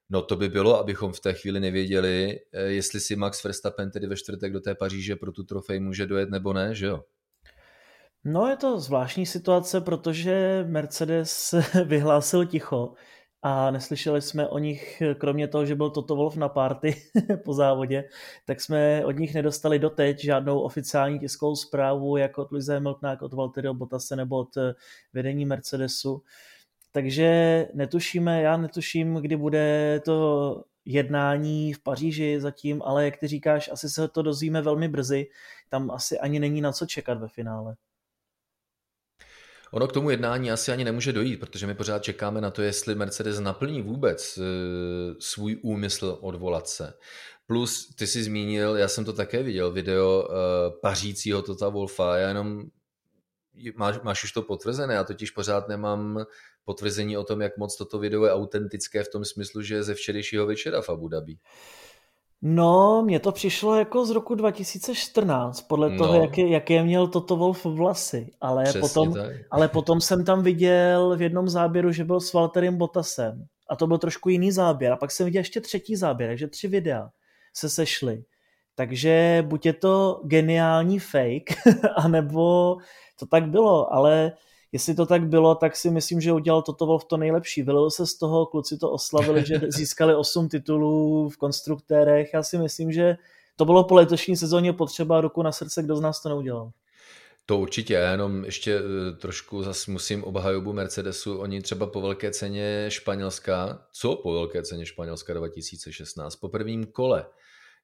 No 0.09 0.21
to 0.21 0.35
by 0.35 0.49
bylo, 0.49 0.79
abychom 0.79 1.13
v 1.13 1.19
té 1.19 1.33
chvíli 1.33 1.59
nevěděli, 1.59 2.39
eh, 2.53 2.61
jestli 2.61 2.99
si 2.99 3.15
Max 3.15 3.43
Verstappen 3.43 3.91
tedy 3.91 4.07
ve 4.07 4.15
čtvrtek 4.15 4.53
do 4.53 4.59
té 4.59 4.75
Paříže 4.75 5.15
pro 5.15 5.31
tu 5.31 5.43
trofej 5.43 5.79
může 5.79 6.05
dojet 6.05 6.29
nebo 6.29 6.53
ne, 6.53 6.75
že 6.75 6.85
jo? 6.85 7.03
No 8.27 8.47
je 8.47 8.55
to 8.57 8.79
zvláštní 8.79 9.25
situace, 9.25 9.81
protože 9.81 10.65
Mercedes 10.67 11.55
vyhlásil 11.85 12.45
ticho 12.45 12.93
a 13.41 13.71
neslyšeli 13.71 14.21
jsme 14.21 14.47
o 14.47 14.57
nich, 14.57 15.03
kromě 15.17 15.47
toho, 15.47 15.65
že 15.65 15.75
byl 15.75 15.89
Toto 15.89 16.15
Wolf 16.15 16.35
na 16.35 16.49
party 16.49 16.95
po 17.45 17.53
závodě, 17.53 18.09
tak 18.45 18.61
jsme 18.61 19.05
od 19.05 19.11
nich 19.11 19.33
nedostali 19.33 19.79
doteď 19.79 20.23
žádnou 20.23 20.59
oficiální 20.59 21.19
tiskovou 21.19 21.55
zprávu, 21.55 22.17
jako 22.17 22.41
od 22.41 22.67
Hamiltona, 22.69 23.11
jako 23.11 23.25
od 23.25 23.33
Valtteri 23.33 23.69
Bottase 23.73 24.15
nebo 24.15 24.37
od 24.37 24.57
eh, 24.57 24.73
vedení 25.13 25.45
Mercedesu. 25.45 26.23
Takže 26.91 27.67
netušíme, 27.73 28.41
já 28.41 28.57
netuším, 28.57 29.15
kdy 29.15 29.35
bude 29.37 30.01
to 30.05 30.63
jednání 30.85 31.73
v 31.73 31.83
Paříži 31.83 32.39
zatím, 32.39 32.81
ale 32.85 33.05
jak 33.05 33.17
ty 33.17 33.27
říkáš, 33.27 33.69
asi 33.71 33.89
se 33.89 34.07
to 34.07 34.21
dozvíme 34.21 34.61
velmi 34.61 34.87
brzy. 34.87 35.27
Tam 35.69 35.91
asi 35.91 36.19
ani 36.19 36.39
není 36.39 36.61
na 36.61 36.71
co 36.71 36.85
čekat 36.85 37.19
ve 37.19 37.27
finále. 37.27 37.75
Ono 39.71 39.87
k 39.87 39.91
tomu 39.91 40.09
jednání 40.09 40.51
asi 40.51 40.71
ani 40.71 40.83
nemůže 40.83 41.13
dojít, 41.13 41.37
protože 41.37 41.67
my 41.67 41.75
pořád 41.75 42.03
čekáme 42.03 42.41
na 42.41 42.51
to, 42.51 42.61
jestli 42.61 42.95
Mercedes 42.95 43.39
naplní 43.39 43.81
vůbec 43.81 44.37
e, 44.37 44.41
svůj 45.19 45.59
úmysl 45.61 46.17
odvolat 46.21 46.67
se. 46.67 46.93
Plus, 47.47 47.95
ty 47.95 48.07
jsi 48.07 48.23
zmínil, 48.23 48.75
já 48.75 48.87
jsem 48.87 49.05
to 49.05 49.13
také 49.13 49.43
viděl, 49.43 49.71
video 49.71 50.27
uh, 50.29 50.35
pařícího 50.81 51.41
Tota 51.41 51.69
Wolfa, 51.69 52.17
já 52.17 52.27
jenom 52.27 52.63
máš, 53.75 53.99
máš 54.03 54.23
už 54.23 54.31
to 54.31 54.41
potvrzené, 54.41 54.93
já 54.93 55.03
totiž 55.03 55.31
pořád 55.31 55.67
nemám 55.67 56.25
potvrzení 56.63 57.17
o 57.17 57.23
tom, 57.23 57.41
jak 57.41 57.57
moc 57.57 57.77
toto 57.77 57.99
video 57.99 58.25
je 58.25 58.31
autentické 58.31 59.03
v 59.03 59.09
tom 59.09 59.25
smyslu, 59.25 59.61
že 59.61 59.75
je 59.75 59.83
ze 59.83 59.93
včerejšího 59.93 60.45
večera 60.45 60.81
v 60.81 60.89
Abu 60.89 61.07
Dhabi. 61.07 61.37
No, 62.47 63.01
mně 63.05 63.19
to 63.19 63.31
přišlo 63.31 63.75
jako 63.75 64.05
z 64.05 64.09
roku 64.09 64.35
2014, 64.35 65.61
podle 65.61 65.89
no. 65.89 65.97
toho, 65.97 66.21
jaké, 66.21 66.41
jaké 66.41 66.83
měl 66.83 67.07
Toto 67.07 67.35
Wolf 67.35 67.65
vlasy. 67.65 68.31
Ale 68.41 68.63
potom, 68.79 69.13
ale 69.51 69.67
potom 69.67 70.01
jsem 70.01 70.25
tam 70.25 70.43
viděl 70.43 71.17
v 71.17 71.21
jednom 71.21 71.49
záběru, 71.49 71.91
že 71.91 72.03
byl 72.03 72.19
s 72.19 72.33
Walterem 72.33 72.77
Bottasem. 72.77 73.45
A 73.69 73.75
to 73.75 73.87
byl 73.87 73.97
trošku 73.97 74.29
jiný 74.29 74.51
záběr. 74.51 74.93
A 74.93 74.97
pak 74.97 75.11
jsem 75.11 75.25
viděl 75.25 75.39
ještě 75.39 75.61
třetí 75.61 75.95
záběr, 75.95 76.29
takže 76.29 76.47
tři 76.47 76.67
videa 76.67 77.09
se 77.53 77.69
sešly. 77.69 78.23
Takže 78.75 79.43
buď 79.47 79.65
je 79.65 79.73
to 79.73 80.21
geniální 80.23 80.99
fake, 80.99 81.55
anebo 81.97 82.77
to 83.19 83.25
tak 83.25 83.47
bylo, 83.47 83.93
ale 83.93 84.31
jestli 84.75 84.95
to 84.95 85.05
tak 85.05 85.27
bylo, 85.27 85.55
tak 85.55 85.75
si 85.75 85.89
myslím, 85.89 86.21
že 86.21 86.33
udělal 86.33 86.61
toto 86.61 86.97
v 86.97 87.05
to 87.05 87.17
nejlepší. 87.17 87.63
Vylil 87.63 87.91
se 87.91 88.07
z 88.07 88.15
toho, 88.17 88.45
kluci 88.45 88.77
to 88.77 88.91
oslavili, 88.91 89.45
že 89.45 89.59
získali 89.67 90.15
8 90.15 90.49
titulů 90.49 91.29
v 91.29 91.37
konstruktérech. 91.37 92.33
Já 92.33 92.43
si 92.43 92.57
myslím, 92.57 92.91
že 92.91 93.17
to 93.55 93.65
bylo 93.65 93.83
po 93.83 93.95
letošní 93.95 94.37
sezóně 94.37 94.73
potřeba 94.73 95.21
ruku 95.21 95.41
na 95.41 95.51
srdce, 95.51 95.83
kdo 95.83 95.95
z 95.95 96.01
nás 96.01 96.21
to 96.21 96.29
neudělal. 96.29 96.71
To 97.45 97.57
určitě, 97.57 97.93
já 97.93 98.11
jenom 98.11 98.45
ještě 98.45 98.75
eh, 98.75 99.15
trošku 99.15 99.63
zase 99.63 99.91
musím 99.91 100.23
obhajobu 100.23 100.73
Mercedesu. 100.73 101.37
Oni 101.37 101.61
třeba 101.61 101.87
po 101.87 102.01
velké 102.01 102.31
ceně 102.31 102.85
Španělska, 102.89 103.85
co 103.91 104.15
po 104.15 104.33
velké 104.33 104.63
ceně 104.63 104.85
Španělska 104.85 105.33
2016, 105.33 106.35
po 106.35 106.49
prvním 106.49 106.85
kole, 106.85 107.25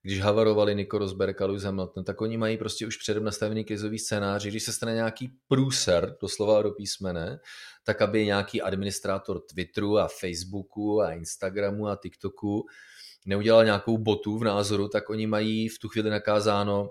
když 0.02 0.22
havarovali 0.22 0.76
Nico 0.76 0.98
Rosberg 0.98 1.42
a 1.42 1.46
Lewis 1.46 1.64
Hamilton, 1.64 2.04
tak 2.04 2.22
oni 2.22 2.38
mají 2.38 2.58
prostě 2.58 2.88
už 2.88 2.98
předem 2.98 3.24
nastavený 3.24 3.66
krizový 3.66 4.00
scénář, 4.00 4.46
když 4.46 4.64
se 4.64 4.74
stane 4.74 4.94
nějaký 4.94 5.32
průser, 5.48 6.18
doslova 6.22 6.62
do 6.62 6.72
písmene, 6.72 7.40
tak 7.84 8.02
aby 8.02 8.26
nějaký 8.26 8.62
administrátor 8.62 9.42
Twitteru 9.42 9.98
a 9.98 10.08
Facebooku 10.08 11.02
a 11.02 11.12
Instagramu 11.12 11.88
a 11.88 12.00
TikToku 12.04 12.66
neudělal 13.26 13.66
nějakou 13.66 13.98
botu 13.98 14.38
v 14.38 14.44
názoru, 14.44 14.88
tak 14.88 15.10
oni 15.10 15.28
mají 15.28 15.68
v 15.70 15.80
tu 15.80 15.90
chvíli 15.90 16.10
nakázáno 16.10 16.90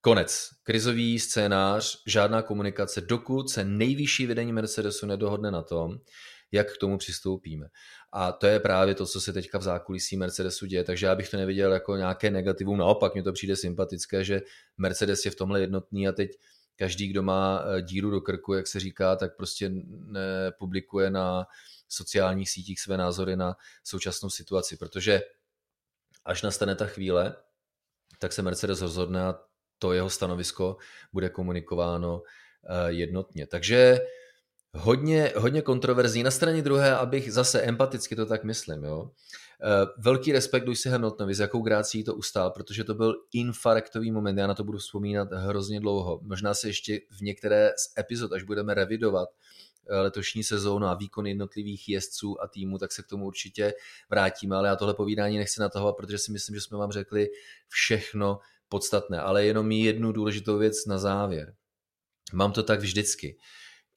Konec. 0.00 0.48
Krizový 0.62 1.18
scénář, 1.18 2.02
žádná 2.06 2.42
komunikace, 2.42 3.00
dokud 3.00 3.50
se 3.50 3.64
nejvyšší 3.64 4.26
vedení 4.26 4.52
Mercedesu 4.52 5.06
nedohodne 5.06 5.50
na 5.50 5.62
tom, 5.62 5.98
jak 6.52 6.74
k 6.74 6.78
tomu 6.78 6.98
přistoupíme. 6.98 7.66
A 8.12 8.32
to 8.32 8.46
je 8.46 8.60
právě 8.60 8.94
to, 8.94 9.06
co 9.06 9.20
se 9.20 9.32
teďka 9.32 9.58
v 9.58 9.62
zákulisí 9.62 10.16
Mercedesu 10.16 10.66
děje, 10.66 10.84
takže 10.84 11.06
já 11.06 11.14
bych 11.14 11.28
to 11.28 11.36
neviděl 11.36 11.72
jako 11.72 11.96
nějaké 11.96 12.30
negativum, 12.30 12.78
naopak 12.78 13.14
mi 13.14 13.22
to 13.22 13.32
přijde 13.32 13.56
sympatické, 13.56 14.24
že 14.24 14.42
Mercedes 14.76 15.24
je 15.24 15.30
v 15.30 15.36
tomhle 15.36 15.60
jednotný 15.60 16.08
a 16.08 16.12
teď 16.12 16.30
každý, 16.76 17.08
kdo 17.08 17.22
má 17.22 17.64
eh, 17.64 17.82
díru 17.82 18.10
do 18.10 18.20
krku, 18.20 18.54
jak 18.54 18.66
se 18.66 18.80
říká, 18.80 19.16
tak 19.16 19.36
prostě 19.36 19.70
publikuje 20.58 21.10
na 21.10 21.46
sociálních 21.88 22.50
sítích 22.50 22.80
své 22.80 22.96
názory 22.96 23.36
na 23.36 23.56
současnou 23.84 24.30
situaci, 24.30 24.76
protože 24.76 25.22
až 26.24 26.42
nastane 26.42 26.74
ta 26.74 26.86
chvíle, 26.86 27.36
tak 28.18 28.32
se 28.32 28.42
Mercedes 28.42 28.80
rozhodne 28.80 29.22
a 29.22 29.34
to 29.78 29.92
jeho 29.92 30.10
stanovisko 30.10 30.76
bude 31.12 31.28
komunikováno 31.28 32.22
eh, 32.22 32.92
jednotně. 32.92 33.46
Takže 33.46 33.98
hodně, 34.74 35.32
hodně 35.36 35.62
kontroverzní. 35.62 36.22
Na 36.22 36.30
straně 36.30 36.62
druhé, 36.62 36.96
abych 36.96 37.32
zase 37.32 37.60
empaticky 37.62 38.16
to 38.16 38.26
tak 38.26 38.44
myslím, 38.44 38.84
jo. 38.84 39.10
Eh, 39.62 39.86
velký 39.98 40.32
respekt 40.32 40.64
si 40.74 40.88
Hamiltonovi, 40.88 41.34
s 41.34 41.40
jakou 41.40 41.62
grácí 41.62 42.04
to 42.04 42.14
ustál, 42.14 42.50
protože 42.50 42.84
to 42.84 42.94
byl 42.94 43.14
infarktový 43.32 44.10
moment, 44.10 44.38
já 44.38 44.46
na 44.46 44.54
to 44.54 44.64
budu 44.64 44.78
vzpomínat 44.78 45.28
hrozně 45.32 45.80
dlouho. 45.80 46.20
Možná 46.22 46.54
se 46.54 46.68
ještě 46.68 47.00
v 47.10 47.20
některé 47.20 47.72
z 47.76 47.98
epizod, 47.98 48.32
až 48.32 48.42
budeme 48.42 48.74
revidovat 48.74 49.28
eh, 49.90 50.00
letošní 50.00 50.44
sezónu 50.44 50.86
a 50.86 50.94
výkon 50.94 51.26
jednotlivých 51.26 51.88
jezdců 51.88 52.42
a 52.42 52.48
týmu, 52.48 52.78
tak 52.78 52.92
se 52.92 53.02
k 53.02 53.06
tomu 53.06 53.26
určitě 53.26 53.74
vrátíme, 54.10 54.56
ale 54.56 54.68
já 54.68 54.76
tohle 54.76 54.94
povídání 54.94 55.38
nechci 55.38 55.60
natahovat, 55.60 55.96
protože 55.96 56.18
si 56.18 56.32
myslím, 56.32 56.56
že 56.56 56.60
jsme 56.60 56.78
vám 56.78 56.92
řekli 56.92 57.28
všechno 57.68 58.38
podstatné, 58.68 59.20
ale 59.20 59.44
jenom 59.44 59.72
jednu 59.72 60.12
důležitou 60.12 60.58
věc 60.58 60.86
na 60.86 60.98
závěr. 60.98 61.54
Mám 62.32 62.52
to 62.52 62.62
tak 62.62 62.80
vždycky. 62.80 63.36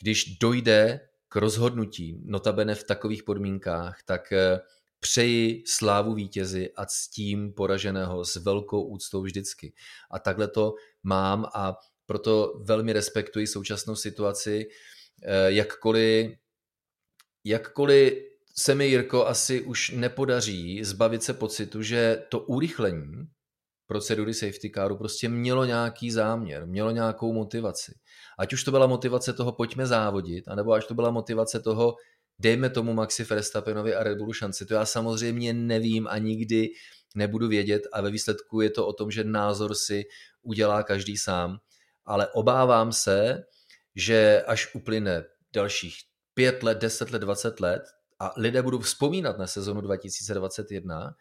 Když 0.01 0.37
dojde 0.37 0.99
k 1.29 1.35
rozhodnutí, 1.35 2.21
notabene 2.25 2.75
v 2.75 2.83
takových 2.83 3.23
podmínkách, 3.23 4.03
tak 4.05 4.31
eh, 4.31 4.59
přeji 4.99 5.63
slávu 5.67 6.13
vítězi 6.13 6.69
a 6.75 6.85
ctím 6.85 7.53
poraženého 7.53 8.25
s 8.25 8.35
velkou 8.35 8.83
úctou 8.83 9.21
vždycky. 9.21 9.73
A 10.11 10.19
takhle 10.19 10.47
to 10.47 10.73
mám 11.03 11.45
a 11.55 11.77
proto 12.05 12.61
velmi 12.63 12.93
respektuji 12.93 13.47
současnou 13.47 13.95
situaci, 13.95 14.67
eh, 15.23 15.51
jakkoliv, 15.51 16.31
jakkoliv 17.43 18.13
se 18.55 18.75
mi, 18.75 18.87
Jirko, 18.87 19.27
asi 19.27 19.61
už 19.61 19.89
nepodaří 19.89 20.83
zbavit 20.83 21.23
se 21.23 21.33
pocitu, 21.33 21.81
že 21.81 22.23
to 22.29 22.39
urychlení 22.39 23.27
procedury 23.91 24.33
safety 24.33 24.71
caru 24.75 24.97
prostě 24.97 25.29
mělo 25.29 25.65
nějaký 25.65 26.11
záměr, 26.11 26.67
mělo 26.67 26.91
nějakou 26.91 27.33
motivaci. 27.33 27.91
Ať 28.39 28.53
už 28.53 28.63
to 28.63 28.71
byla 28.71 28.87
motivace 28.87 29.33
toho 29.33 29.51
pojďme 29.51 29.85
závodit, 29.85 30.47
anebo 30.47 30.73
až 30.73 30.85
to 30.85 30.93
byla 30.93 31.11
motivace 31.11 31.59
toho 31.59 31.95
dejme 32.39 32.69
tomu 32.69 32.93
Maxi 32.93 33.23
Verstappenovi 33.23 33.95
a 33.95 34.03
Red 34.03 34.17
Bullu 34.17 34.33
šanci. 34.33 34.65
To 34.65 34.73
já 34.73 34.85
samozřejmě 34.85 35.53
nevím 35.53 36.07
a 36.07 36.17
nikdy 36.17 36.69
nebudu 37.15 37.47
vědět 37.47 37.81
a 37.93 38.01
ve 38.01 38.11
výsledku 38.11 38.61
je 38.61 38.69
to 38.69 38.87
o 38.87 38.93
tom, 38.93 39.11
že 39.11 39.23
názor 39.23 39.75
si 39.75 40.03
udělá 40.41 40.83
každý 40.83 41.17
sám. 41.17 41.57
Ale 42.05 42.27
obávám 42.27 42.91
se, 42.91 43.43
že 43.95 44.43
až 44.47 44.75
uplyne 44.75 45.23
dalších 45.53 45.95
pět 46.33 46.63
let, 46.63 46.77
deset 46.77 47.11
let, 47.11 47.19
dvacet 47.19 47.59
let 47.59 47.83
a 48.19 48.33
lidé 48.37 48.61
budou 48.61 48.79
vzpomínat 48.79 49.37
na 49.37 49.47
sezonu 49.47 49.81
2021, 49.81 51.15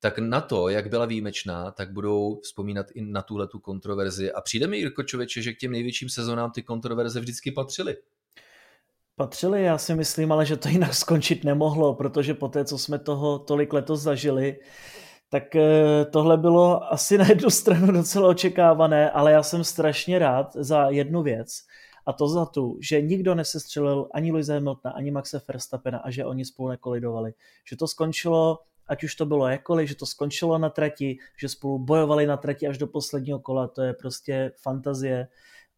tak 0.00 0.18
na 0.18 0.40
to, 0.40 0.68
jak 0.68 0.88
byla 0.88 1.06
výjimečná, 1.06 1.70
tak 1.70 1.92
budou 1.92 2.40
vzpomínat 2.42 2.86
i 2.94 3.02
na 3.02 3.22
tuhle 3.22 3.48
tu 3.48 3.58
kontroverzi. 3.58 4.32
A 4.32 4.40
přijde 4.40 4.66
mi, 4.66 4.76
Jirko 4.76 5.02
Čověče, 5.02 5.42
že 5.42 5.52
k 5.52 5.58
těm 5.58 5.72
největším 5.72 6.08
sezonám 6.08 6.50
ty 6.50 6.62
kontroverze 6.62 7.20
vždycky 7.20 7.52
patřily. 7.52 7.96
Patřily, 9.16 9.62
já 9.62 9.78
si 9.78 9.94
myslím, 9.94 10.32
ale 10.32 10.46
že 10.46 10.56
to 10.56 10.68
jinak 10.68 10.94
skončit 11.04 11.44
nemohlo, 11.44 11.94
protože 11.94 12.34
po 12.34 12.48
té, 12.48 12.64
co 12.64 12.78
jsme 12.78 12.98
toho 12.98 13.38
tolik 13.38 13.72
letos 13.72 14.00
zažili, 14.00 14.58
tak 15.28 15.56
eh, 15.56 16.04
tohle 16.04 16.36
bylo 16.36 16.92
asi 16.92 17.18
na 17.18 17.26
jednu 17.28 17.50
stranu 17.50 17.92
docela 17.92 18.28
očekávané, 18.28 19.10
ale 19.10 19.32
já 19.32 19.42
jsem 19.42 19.64
strašně 19.64 20.18
rád 20.18 20.52
za 20.56 20.90
jednu 20.90 21.22
věc, 21.22 21.62
a 22.06 22.12
to 22.12 22.28
za 22.28 22.46
tu, 22.46 22.78
že 22.80 23.00
nikdo 23.00 23.34
nesestřelil 23.34 24.08
ani 24.14 24.32
Luise 24.32 24.54
Hamiltona, 24.54 24.94
ani 24.94 25.10
Maxe 25.10 25.40
Verstappena 25.48 25.98
a 25.98 26.10
že 26.10 26.24
oni 26.24 26.44
spolu 26.44 26.68
nekolidovali. 26.68 27.32
Že 27.68 27.76
to 27.76 27.88
skončilo 27.88 28.58
ať 28.88 29.04
už 29.04 29.14
to 29.14 29.26
bylo 29.26 29.48
jakkoliv, 29.48 29.88
že 29.88 29.94
to 29.94 30.06
skončilo 30.06 30.58
na 30.58 30.70
trati, 30.70 31.18
že 31.38 31.48
spolu 31.48 31.78
bojovali 31.78 32.26
na 32.26 32.36
trati 32.36 32.68
až 32.68 32.78
do 32.78 32.86
posledního 32.86 33.38
kola, 33.38 33.68
to 33.68 33.82
je 33.82 33.92
prostě 33.92 34.52
fantazie. 34.56 35.28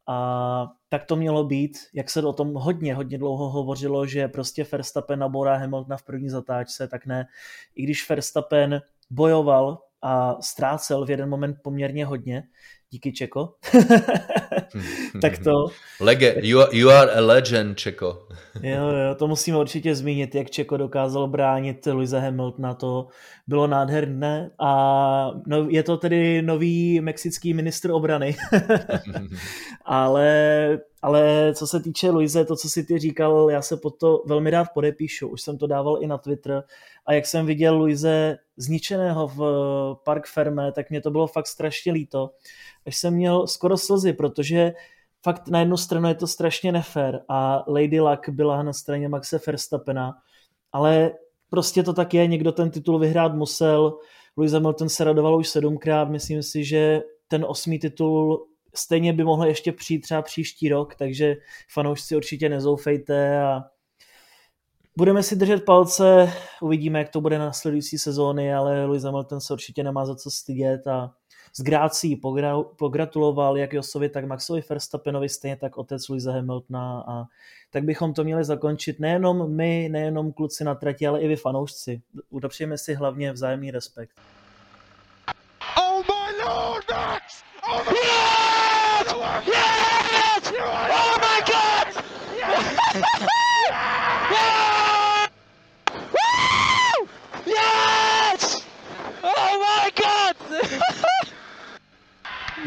A 0.08 0.66
tak 0.88 1.04
to 1.04 1.16
mělo 1.16 1.44
být, 1.44 1.78
jak 1.94 2.10
se 2.10 2.22
o 2.22 2.32
tom 2.32 2.54
hodně, 2.54 2.94
hodně 2.94 3.18
dlouho 3.18 3.50
hovořilo, 3.50 4.06
že 4.06 4.28
prostě 4.28 4.66
Verstappen 4.72 5.18
naborá 5.18 5.56
Hamiltona 5.56 5.96
v 5.96 6.02
první 6.02 6.28
zatáčce, 6.28 6.88
tak 6.88 7.06
ne. 7.06 7.26
I 7.74 7.82
když 7.82 8.08
Verstappen 8.08 8.82
bojoval 9.10 9.78
a 10.02 10.42
ztrácel 10.42 11.04
v 11.06 11.10
jeden 11.10 11.28
moment 11.28 11.56
poměrně 11.62 12.06
hodně, 12.06 12.42
díky 12.90 13.12
Čeko, 13.12 13.54
tak 15.22 15.38
to... 15.38 15.66
Lege, 16.00 16.34
you, 16.42 16.60
are, 16.60 16.76
you 16.76 16.90
are 16.90 17.12
a 17.12 17.20
legend, 17.20 17.78
Čeko. 17.78 18.26
jo, 18.62 18.88
jo, 18.88 19.14
to 19.14 19.28
musíme 19.28 19.58
určitě 19.58 19.94
zmínit, 19.94 20.34
jak 20.34 20.50
Čeko 20.50 20.76
dokázal 20.76 21.28
bránit 21.28 21.86
Luise 21.86 22.20
Hamiltona, 22.20 22.74
to 22.74 23.06
bylo 23.46 23.66
nádherné. 23.66 24.50
A 24.60 25.30
no, 25.46 25.66
je 25.68 25.82
to 25.82 25.96
tedy 25.96 26.42
nový 26.42 27.00
mexický 27.00 27.54
ministr 27.54 27.90
obrany. 27.90 28.36
ale, 29.84 30.78
ale 31.02 31.52
co 31.54 31.66
se 31.66 31.80
týče 31.80 32.10
Luise, 32.10 32.44
to, 32.44 32.56
co 32.56 32.68
si 32.68 32.84
ty 32.84 32.98
říkal, 32.98 33.50
já 33.50 33.62
se 33.62 33.76
pod 33.76 33.98
to 33.98 34.22
velmi 34.26 34.50
rád 34.50 34.66
podepíšu, 34.74 35.28
už 35.28 35.42
jsem 35.42 35.58
to 35.58 35.66
dával 35.66 35.98
i 36.00 36.06
na 36.06 36.18
Twitter 36.18 36.62
a 37.08 37.12
jak 37.12 37.26
jsem 37.26 37.46
viděl 37.46 37.76
Luise 37.76 38.38
zničeného 38.56 39.28
v 39.28 39.40
Park 40.04 40.26
Ferme, 40.26 40.72
tak 40.72 40.90
mě 40.90 41.00
to 41.00 41.10
bylo 41.10 41.26
fakt 41.26 41.46
strašně 41.46 41.92
líto. 41.92 42.30
Až 42.86 42.96
jsem 42.96 43.14
měl 43.14 43.46
skoro 43.46 43.78
slzy, 43.78 44.12
protože 44.12 44.72
fakt 45.22 45.48
na 45.48 45.60
jednu 45.60 45.76
stranu 45.76 46.08
je 46.08 46.14
to 46.14 46.26
strašně 46.26 46.72
nefér 46.72 47.20
a 47.28 47.64
Lady 47.68 48.00
Luck 48.00 48.28
byla 48.28 48.62
na 48.62 48.72
straně 48.72 49.08
Maxe 49.08 49.40
Verstappena, 49.46 50.14
ale 50.72 51.12
prostě 51.50 51.82
to 51.82 51.92
tak 51.92 52.14
je, 52.14 52.26
někdo 52.26 52.52
ten 52.52 52.70
titul 52.70 52.98
vyhrát 52.98 53.34
musel, 53.34 53.98
Lewis 54.36 54.52
Hamilton 54.52 54.88
se 54.88 55.04
radoval 55.04 55.36
už 55.36 55.48
sedmkrát, 55.48 56.10
myslím 56.10 56.42
si, 56.42 56.64
že 56.64 57.02
ten 57.28 57.44
osmý 57.48 57.78
titul 57.78 58.46
stejně 58.74 59.12
by 59.12 59.24
mohl 59.24 59.44
ještě 59.44 59.72
přijít 59.72 60.00
třeba 60.00 60.22
příští 60.22 60.68
rok, 60.68 60.94
takže 60.94 61.36
fanoušci 61.72 62.16
určitě 62.16 62.48
nezoufejte 62.48 63.42
a 63.42 63.62
budeme 64.98 65.22
si 65.22 65.36
držet 65.36 65.64
palce, 65.64 66.32
uvidíme, 66.60 66.98
jak 66.98 67.08
to 67.08 67.20
bude 67.20 67.38
na 67.38 67.44
následující 67.44 67.98
sezóny, 67.98 68.54
ale 68.54 68.86
Lewis 68.86 69.02
Hamilton 69.02 69.40
se 69.40 69.52
určitě 69.52 69.82
nemá 69.82 70.06
za 70.06 70.14
co 70.14 70.30
stydět 70.30 70.86
a 70.86 71.10
s 71.52 71.62
Grácí 71.62 72.20
pogratuloval 72.76 73.56
jak 73.56 73.72
Josovi, 73.72 74.08
tak 74.08 74.24
Maxovi 74.24 74.62
Verstappenovi, 74.70 75.28
stejně 75.28 75.56
tak 75.56 75.78
otec 75.78 76.08
Luisa 76.08 76.32
Hamiltona 76.32 77.04
a 77.08 77.24
tak 77.70 77.84
bychom 77.84 78.14
to 78.14 78.24
měli 78.24 78.44
zakončit 78.44 79.00
nejenom 79.00 79.56
my, 79.56 79.88
nejenom 79.92 80.32
kluci 80.32 80.64
na 80.64 80.74
trati, 80.74 81.06
ale 81.06 81.20
i 81.20 81.28
vy 81.28 81.36
fanoušci. 81.36 82.02
Udopřejeme 82.30 82.78
si 82.78 82.94
hlavně 82.94 83.32
vzájemný 83.32 83.70
respekt. 83.70 84.12
Oh 85.78 86.02
my 86.02 86.44
lord, 86.44 86.90
Max! 86.90 87.42
Oh 87.72 87.84
my 87.90 87.98
yes! 87.98 89.12
God! 89.12 89.46
Yes! 89.46 90.52
Oh 90.90 91.18
my 91.18 91.40
god! 91.46 92.04
Yes! 92.36 93.28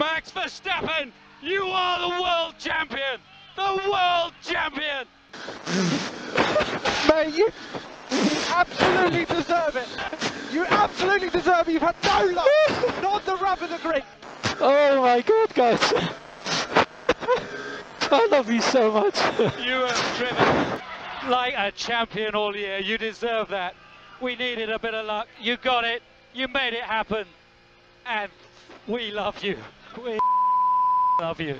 Max 0.01 0.31
Verstappen, 0.31 1.11
you 1.43 1.61
are 1.65 1.99
the 1.99 2.21
world 2.23 2.55
champion! 2.57 3.19
The 3.55 3.79
world 3.87 4.33
champion! 4.41 5.05
Mate, 7.07 7.35
you 7.35 7.51
absolutely 8.49 9.25
deserve 9.25 9.75
it. 9.75 9.87
You 10.51 10.65
absolutely 10.65 11.29
deserve 11.29 11.69
it. 11.69 11.73
You've 11.73 11.83
had 11.83 11.95
no 12.03 12.33
luck. 12.33 12.47
Not 13.03 13.23
the 13.27 13.35
rub 13.35 13.61
of 13.61 13.69
the 13.69 13.77
green. 13.77 14.01
Oh 14.59 15.01
my 15.03 15.21
god, 15.21 15.53
guys. 15.53 15.93
I 18.11 18.27
love 18.31 18.49
you 18.49 18.61
so 18.61 18.91
much. 18.91 19.17
you 19.63 19.85
have 19.85 20.17
driven 20.17 20.81
like 21.29 21.53
a 21.55 21.71
champion 21.73 22.33
all 22.33 22.55
year. 22.55 22.79
You 22.79 22.97
deserve 22.97 23.49
that. 23.49 23.75
We 24.19 24.35
needed 24.35 24.71
a 24.71 24.79
bit 24.79 24.95
of 24.95 25.05
luck. 25.05 25.27
You 25.39 25.57
got 25.57 25.83
it. 25.83 26.01
You 26.33 26.47
made 26.47 26.73
it 26.73 26.85
happen. 26.85 27.27
And 28.07 28.31
we 28.87 29.11
love 29.11 29.43
you. 29.43 29.59
You. 31.39 31.55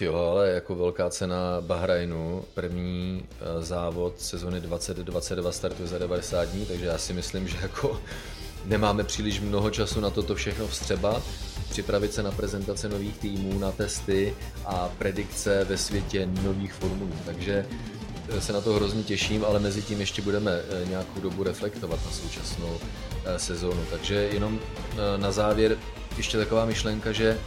Jo, 0.00 0.14
ale 0.14 0.48
jako 0.48 0.74
velká 0.74 1.10
cena 1.10 1.60
Bahrajnu, 1.60 2.44
první 2.54 3.24
eh, 3.30 3.62
závod 3.62 4.20
sezony 4.20 4.60
2022 4.60 5.52
startuje 5.52 5.88
za 5.88 5.98
90 5.98 6.44
dní, 6.44 6.66
takže 6.66 6.86
já 6.86 6.98
si 6.98 7.12
myslím, 7.12 7.48
že 7.48 7.56
jako 7.62 8.00
nemáme 8.64 9.04
příliš 9.04 9.40
mnoho 9.40 9.70
času 9.70 10.00
na 10.00 10.10
toto 10.10 10.34
všechno 10.34 10.66
vstřebat, 10.66 11.22
připravit 11.70 12.12
se 12.12 12.22
na 12.22 12.30
prezentace 12.30 12.88
nových 12.88 13.18
týmů, 13.18 13.58
na 13.58 13.72
testy 13.72 14.34
a 14.66 14.90
predikce 14.98 15.64
ve 15.64 15.78
světě 15.78 16.28
nových 16.42 16.72
formulů. 16.72 17.16
Takže 17.26 17.66
eh, 18.28 18.40
se 18.40 18.52
na 18.52 18.60
to 18.60 18.72
hrozně 18.72 19.02
těším, 19.02 19.44
ale 19.44 19.60
mezi 19.60 19.82
tím 19.82 20.00
ještě 20.00 20.22
budeme 20.22 20.52
eh, 20.52 20.88
nějakou 20.88 21.20
dobu 21.20 21.42
reflektovat 21.42 22.00
na 22.04 22.12
současnou 22.12 22.78
sezónu. 23.36 23.84
Takže 23.90 24.14
jenom 24.14 24.60
na 25.16 25.32
závěr 25.32 25.76
ještě 26.16 26.38
taková 26.38 26.64
myšlenka, 26.64 27.12
že 27.12 27.38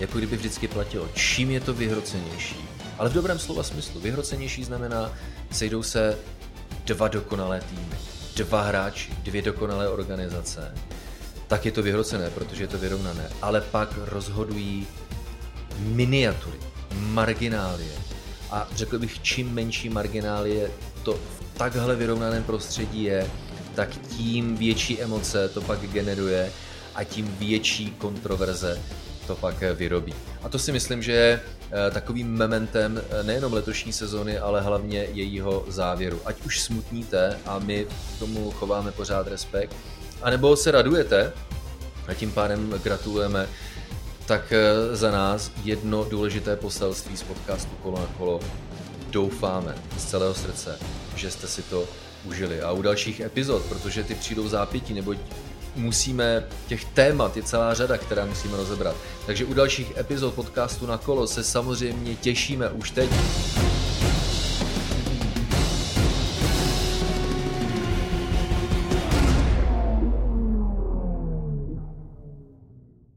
jako 0.00 0.18
kdyby 0.18 0.36
vždycky 0.36 0.68
platilo, 0.68 1.08
čím 1.14 1.50
je 1.50 1.60
to 1.60 1.74
vyhrocenější, 1.74 2.56
ale 2.98 3.10
v 3.10 3.12
dobrém 3.12 3.38
slova 3.38 3.62
smyslu. 3.62 4.00
Vyhrocenější 4.00 4.64
znamená, 4.64 5.12
sejdou 5.50 5.82
se 5.82 6.18
dva 6.84 7.08
dokonalé 7.08 7.60
týmy, 7.60 7.96
dva 8.36 8.62
hráči, 8.62 9.12
dvě 9.22 9.42
dokonalé 9.42 9.88
organizace, 9.88 10.74
tak 11.46 11.66
je 11.66 11.72
to 11.72 11.82
vyhrocené, 11.82 12.30
protože 12.30 12.64
je 12.64 12.68
to 12.68 12.78
vyrovnané. 12.78 13.30
Ale 13.42 13.60
pak 13.60 13.88
rozhodují 14.04 14.86
miniatury, 15.78 16.58
marginálie. 16.94 17.92
A 18.50 18.68
řekl 18.74 18.98
bych, 18.98 19.22
čím 19.22 19.52
menší 19.54 19.88
marginálie 19.88 20.70
to 21.02 21.12
v 21.12 21.58
takhle 21.58 21.96
vyrovnaném 21.96 22.44
prostředí 22.44 23.02
je, 23.02 23.30
tak 23.74 23.88
tím 23.90 24.56
větší 24.56 25.02
emoce 25.02 25.48
to 25.48 25.60
pak 25.60 25.80
generuje 25.80 26.52
a 26.94 27.04
tím 27.04 27.36
větší 27.38 27.90
kontroverze 27.90 28.80
to 29.26 29.36
pak 29.36 29.62
eh, 29.62 29.74
vyrobí. 29.74 30.14
A 30.42 30.48
to 30.48 30.58
si 30.58 30.72
myslím, 30.72 31.02
že 31.02 31.12
je 31.12 31.40
eh, 31.40 31.90
takovým 31.90 32.32
mementem 32.32 33.00
eh, 33.00 33.22
nejenom 33.22 33.52
letošní 33.52 33.92
sezony, 33.92 34.38
ale 34.38 34.60
hlavně 34.60 35.06
jejího 35.12 35.64
závěru. 35.68 36.20
Ať 36.24 36.42
už 36.42 36.60
smutníte 36.60 37.38
a 37.46 37.58
my 37.58 37.86
tomu 38.18 38.50
chováme 38.50 38.92
pořád 38.92 39.28
respekt, 39.28 39.76
anebo 40.22 40.56
se 40.56 40.70
radujete 40.70 41.32
a 42.08 42.14
tím 42.14 42.32
pádem 42.32 42.80
gratulujeme, 42.82 43.48
tak 44.26 44.52
za 44.92 45.10
nás 45.10 45.50
jedno 45.64 46.04
důležité 46.04 46.56
poselství 46.56 47.16
z 47.16 47.22
podcastu 47.22 47.70
Kolo 47.82 47.98
na 47.98 48.06
kolo. 48.18 48.40
Doufáme 49.10 49.74
z 49.96 50.04
celého 50.04 50.34
srdce, 50.34 50.78
že 51.16 51.30
jste 51.30 51.46
si 51.46 51.62
to 51.62 51.88
užili. 52.24 52.62
A 52.62 52.72
u 52.72 52.82
dalších 52.82 53.20
epizod, 53.20 53.62
protože 53.62 54.04
ty 54.04 54.14
přijdou 54.14 54.48
zápětí, 54.48 54.94
neboť 54.94 55.18
musíme, 55.76 56.44
těch 56.66 56.84
témat 56.84 57.36
je 57.36 57.42
celá 57.42 57.74
řada, 57.74 57.98
která 57.98 58.24
musíme 58.24 58.56
rozebrat. 58.56 58.96
Takže 59.26 59.44
u 59.44 59.54
dalších 59.54 59.96
epizod 59.96 60.34
podcastu 60.34 60.86
na 60.86 60.98
kolo 60.98 61.26
se 61.26 61.44
samozřejmě 61.44 62.14
těšíme 62.14 62.70
už 62.70 62.90
teď. 62.90 63.10